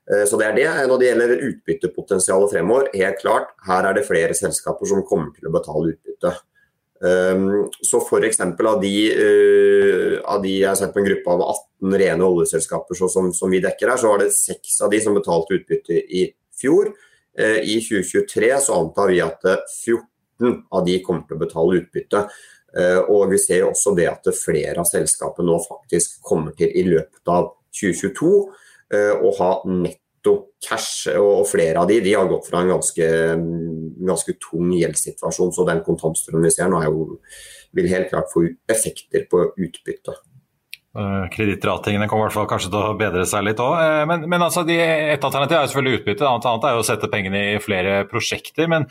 [0.10, 0.70] Eh, så det er det.
[0.88, 5.52] Når det gjelder utbyttepotensialet fremover, helt klart, her er det flere selskaper som kommer til
[5.52, 6.38] å betale utbytte.
[7.00, 8.40] Um, så f.eks.
[8.40, 13.00] Av, de, uh, av de jeg har sett på en gruppe av 18 rene oljeselskaper
[13.00, 16.26] som, som, vi dekker her, så var det seks av de som betalte utbytte i
[16.60, 16.92] fjor.
[17.40, 20.04] Uh, I 2023 så antar vi at 14
[20.44, 22.30] eh, av de kommer til å betale utbytte.
[23.10, 27.32] Og vi ser også det at flere av selskapene nå faktisk kommer til i løpet
[27.34, 28.30] av 2022
[29.26, 30.09] å ha nett netto
[30.64, 33.08] cash, og flere av de, de har gått fra en ganske,
[34.10, 35.54] ganske tung gjeldssituasjon.
[35.56, 37.20] Så den kontantstrømmen vi ser nå, jo,
[37.78, 40.26] vil helt klart få effekter på utbyttet.
[41.34, 43.76] Kredittratingene kommer i hvert fall kanskje til å bedre seg litt òg.
[43.78, 46.88] Eh, men, men altså, et alternativ er jo selvfølgelig utbytte, et annet er jo å
[46.88, 48.68] sette pengene i flere prosjekter.
[48.72, 48.90] men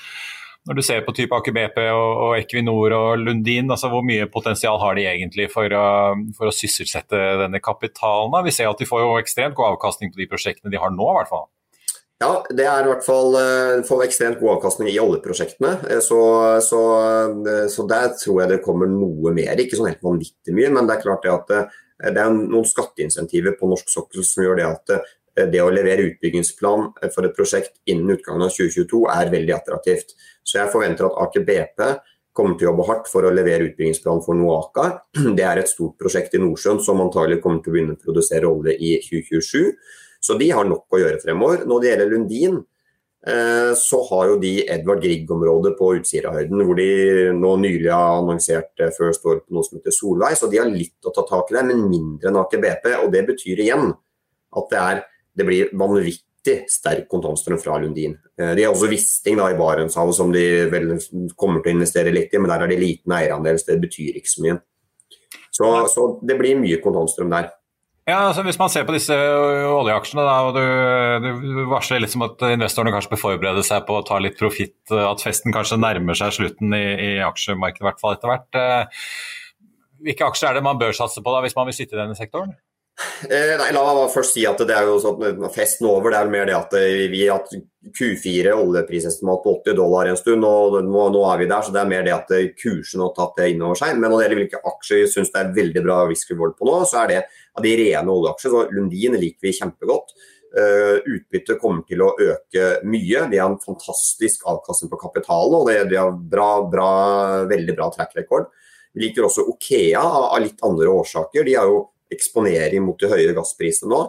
[0.68, 4.26] når du ser på type Aker BP og, og, Equinor og Lundin, altså hvor mye
[4.28, 5.84] potensial har de egentlig for å,
[6.36, 8.36] for å sysselsette denne kapitalen?
[8.44, 11.06] Vi ser at de får jo ekstremt god avkastning på de prosjektene de har nå,
[11.08, 11.48] i hvert fall.
[12.18, 15.76] Ja, det er i hvert fall uh, får ekstremt god avkastning i oljeprosjektene.
[15.86, 16.20] Eh, så,
[16.66, 16.80] så,
[17.38, 19.54] uh, så, der tror jeg det kommer noe mer.
[19.62, 21.54] Ikke sånn helt vanvittig mye, men det er klart det at
[21.98, 24.92] det er noen skatteinsentiver på norsk sokkel som gjør det at
[25.52, 30.16] det å levere utbyggingsplan for et prosjekt innen utgangen av 2022 er veldig attraktivt.
[30.42, 31.82] Så jeg forventer at Aker BP
[32.38, 34.88] kommer til å jobbe hardt for å levere utbyggingsplan for Noaka.
[35.38, 38.50] Det er et stort prosjekt i Nordsjøen som antagelig kommer til å begynne å produsere
[38.50, 39.72] olje i 2027.
[40.22, 41.64] Så de har nok å gjøre fremover.
[41.68, 42.56] Når det gjelder Lundin,
[43.26, 46.88] eh, så har jo de Edvard Grieg-området på Utsirahøyden, hvor de
[47.38, 50.38] nå nylig har annonsert First Oil på noe som heter Solveig.
[50.38, 52.90] Så de har litt å ta tak i der, men mindre enn Aker BP.
[53.04, 55.04] Og det betyr igjen at det, er,
[55.38, 58.16] det blir vanvittig sterk kontantstrøm fra Lundin.
[58.38, 60.96] Eh, de har også Wisting i Barentshavet som de vel
[61.38, 64.18] kommer til å investere litt i, men der er det liten eierandel, så det betyr
[64.18, 64.58] ikke så mye.
[65.54, 67.54] Så, så det blir mye kontantstrøm der.
[68.08, 72.24] Ja, altså Hvis man ser på disse oljeaksjene, da, og du, du, varsler litt som
[72.24, 76.16] at investorene kanskje bør forberede seg på å ta litt profitt, at festen kanskje nærmer
[76.16, 78.62] seg slutten i, i aksjemarkedet, i hvert fall etter hvert.
[80.08, 82.16] Hvilke aksjer er det man bør satse på da, hvis man vil sitte i denne
[82.16, 82.56] sektoren?
[83.28, 86.10] Eh, nei, La meg først si at det er jo sånn festen over.
[86.10, 87.52] Det er vel mer det at eh, vi har hatt
[87.98, 91.62] Q4 oljeprisestimat på 80 dollar en stund, og nå, nå, er vi der.
[91.62, 93.94] så Det er mer det at eh, kursen har tatt det inn over seg.
[93.98, 96.68] Men når det gjelder hvilke aksjer vi syns det er veldig bra risk reward på
[96.68, 98.54] nå, så er det av de rene oljeaksjer.
[98.54, 100.18] så Lundin liker vi kjempegodt.
[100.48, 103.26] Uh, utbyttet kommer til å øke mye.
[103.28, 106.88] De har en fantastisk avkastning på kapitalen, og det, de har bra, bra,
[107.50, 108.48] veldig bra track record.
[108.96, 111.44] Vi liker også Okea av litt andre årsaker.
[111.44, 111.82] De har jo
[112.12, 114.04] eksponering mot de høye gassprisene nå.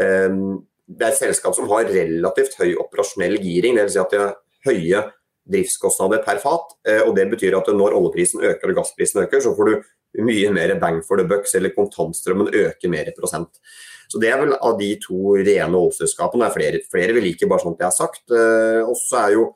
[0.00, 3.94] Ehm, det er et selskap som har relativt høy operasjonell giring, dvs.
[3.96, 4.36] Si at de har
[4.66, 5.02] høye
[5.50, 6.76] driftskostnader per fat.
[6.86, 10.50] Eh, og Det betyr at når oljeprisen øker og gassprisen øker, så får du mye
[10.52, 13.60] mer bang for the bucks, eller kontantstrømmen øker mer i prosent.
[14.08, 16.44] Så Det er vel av de to rene oljeselskapene.
[16.44, 18.24] Det er flere, flere vil liker, bare sånn at jeg har sagt.
[18.30, 19.54] Også og så er jo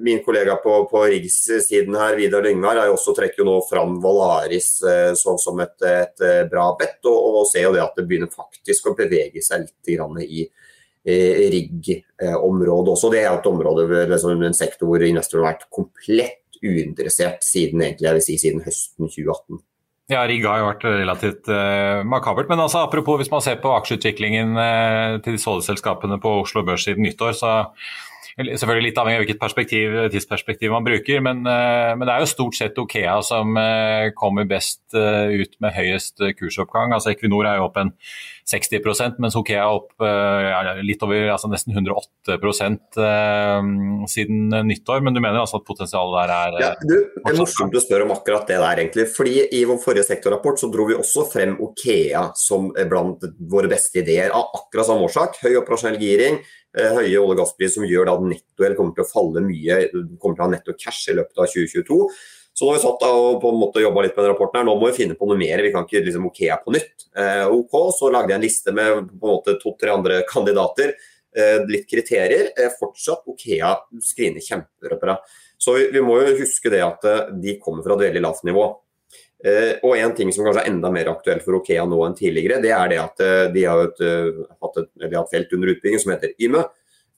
[0.00, 3.98] min kollega på, på Riggs-siden her, Vidar Lyngvær, er jo også trekker jo nå fram
[4.00, 8.06] Valaris uh, sånn som et, et bra bett, og, og, ser jo det at det
[8.08, 13.12] begynner faktisk å bevege seg litt i uh, rigg-området også.
[13.12, 17.82] Det er jo et område, liksom, en sektor hvor investorer har vært komplett uinteressert siden
[17.84, 19.60] egentlig, si, siden høsten 2018.
[20.10, 22.48] Ja, Rigg har jo vært relativt uh, makabert.
[22.50, 26.88] Men altså, apropos hvis man ser på aksjeutviklingen uh, til disse oljeselskapene på Oslo Børs
[26.88, 27.52] siden nyttår, så
[28.40, 32.30] Selvfølgelig litt avhengig av hvilket perspektiv, tidsperspektiv man bruker, men, eh, men, det er jo
[32.30, 36.94] stort sett Okea som eh, kommer best eh, ut med høyest kursoppgang.
[36.96, 37.92] Altså Equinor er jo opp en
[38.50, 40.02] 60 mens Okea er opp
[40.82, 42.96] litt over, altså nesten 108%
[44.10, 45.04] siden nyttår.
[45.06, 48.08] Men du mener altså at potensialet der er ja, du, Det er morsomt du spør
[48.08, 49.06] om akkurat det der, egentlig.
[49.14, 53.22] fordi I vår forrige sektorrapport så dro vi også frem Okea som blant
[53.52, 55.38] våre beste ideer, av akkurat samme årsak.
[55.44, 56.40] Høy operasjonell giring
[56.76, 59.78] høye olje- og gasspris som gjør at nettogjeld kommer til å falle mye,
[60.20, 61.98] kommer til å ha netto cash i løpet av 2022.
[62.54, 64.66] Så nå har vi satt og på en måte jobba litt med den rapporten her,
[64.68, 65.62] nå må vi finne på noe mer.
[65.64, 67.06] Vi kan ikke liksom Okea på nytt.
[67.16, 70.94] Eh, OK, så lagde jeg en liste med på en måte to-tre andre kandidater.
[71.70, 72.48] litt kriterier.
[72.74, 73.68] Fortsatt Okea
[74.02, 75.14] screener kjempebra.
[75.56, 77.06] Så vi, vi, må jo huske det at
[77.38, 78.64] de kommer fra et veldig lavt nivå.
[79.40, 82.60] Eh, og en ting som kanskje er enda mer aktuelt for Okea nå enn tidligere,
[82.60, 83.24] det er det at
[83.54, 84.02] de har, et,
[84.60, 86.66] hatt, et, et felt under utbygging som heter Yme.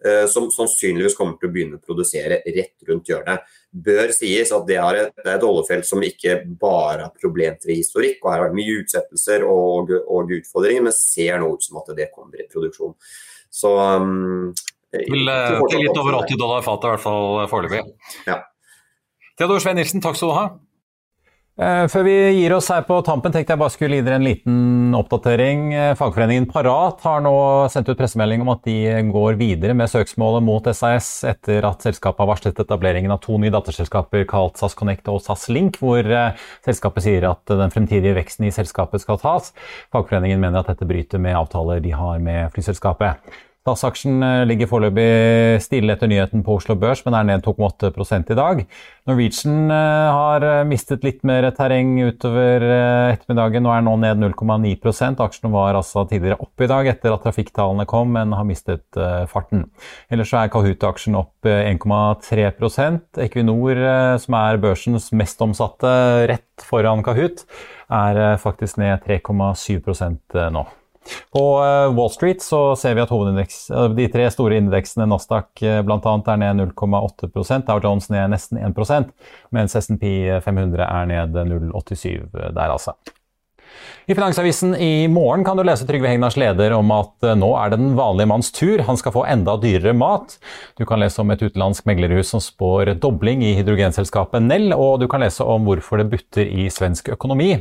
[0.05, 3.45] Eh, som sannsynligvis kommer til å begynne å produsere rett rundt hjørnet.
[3.71, 8.33] Bør sies at det er et, et oljefelt som ikke bare har problemfri historikk, og
[8.33, 12.11] her har vært mye utsettelser og, og, utfordringer, men ser nå ut som at det
[12.11, 12.97] kommer i produksjon.
[13.53, 14.51] Så um,
[14.91, 17.85] Vil uh, litt over 80 dollar fatet, i hvert fall foreløpig.
[18.27, 18.41] Ja.
[19.39, 20.47] Theodor Svein Nilsen, takk skal du ha.
[21.61, 24.25] Eh, før vi gir oss her på tampen, tenkte jeg bare skulle gi dere en
[24.25, 25.67] liten oppdatering.
[25.77, 27.35] Eh, fagforeningen Parat har nå
[27.69, 28.79] sendt ut pressemelding om at de
[29.13, 33.53] går videre med søksmålet mot SAS etter at selskapet har varslet etableringen av to nye
[33.53, 38.49] datterselskaper kalt SAS Connect og SAS Link, hvor eh, selskapet sier at den fremtidige veksten
[38.49, 39.53] i selskapet skal tas.
[39.93, 43.21] Fagforeningen mener at dette bryter med avtaler de har med flyselskapet.
[43.63, 48.37] SAS-aksjen eh, ligger foreløpig stille etter nyheten på Oslo Børs, men er ned 2,8 i
[48.39, 48.63] dag.
[49.07, 52.67] Norwegian eh, har eh, mistet litt mer terreng utover
[53.13, 57.23] ettermiddagen og er nå ned 0,9% Aksjen var altså tidligere opp i dag etter at
[57.23, 58.99] trafikktallene kom, men har mistet
[59.31, 59.69] farten.
[60.11, 63.87] Ellers er Kahoot-aksjen opp 1,3% Equinor,
[64.23, 65.95] som er børsens mest omsatte
[66.31, 67.47] rett foran Kahoot,
[67.93, 70.67] er faktisk ned 3,7% nå.
[71.33, 75.81] På eh, Wall Street så ser vi at eh, de tre store indeksene Nasdaq eh,
[75.87, 75.99] bl.a.
[76.35, 79.11] er ned 0,8% Dow Jones ned nesten 1%
[79.55, 80.13] mens S&P
[80.45, 82.97] 500 er ned 0,87 der, altså.
[84.05, 87.79] I Finansavisen i morgen kan du lese Trygve Hegnars leder om at nå er det
[87.81, 88.83] den vanlige manns tur.
[88.85, 90.35] Han skal få enda dyrere mat.
[90.77, 95.07] Du kan lese om et utenlandsk meglerhus som spår dobling i hydrogenselskapet Nell, og du
[95.09, 97.55] kan lese om hvorfor det butter i svensk økonomi.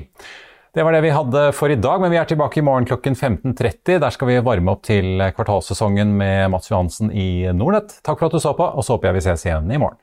[0.74, 3.16] Det var det vi hadde for i dag, men vi er tilbake i morgen klokken
[3.16, 3.98] 15.30.
[4.00, 7.98] Der skal vi varme opp til kvartalssesongen med Mats Johansen i Nordnett.
[8.08, 10.00] Takk for at du så på, og så håper jeg vi ses igjen i morgen.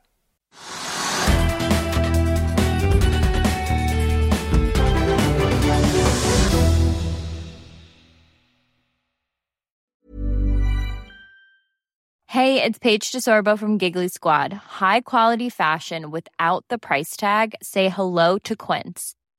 [12.28, 14.52] Hey, it's Paige DeSorbo from Giggly Squad.
[14.82, 17.54] High quality fashion without the price tag.
[17.62, 19.14] Say hello to Quince.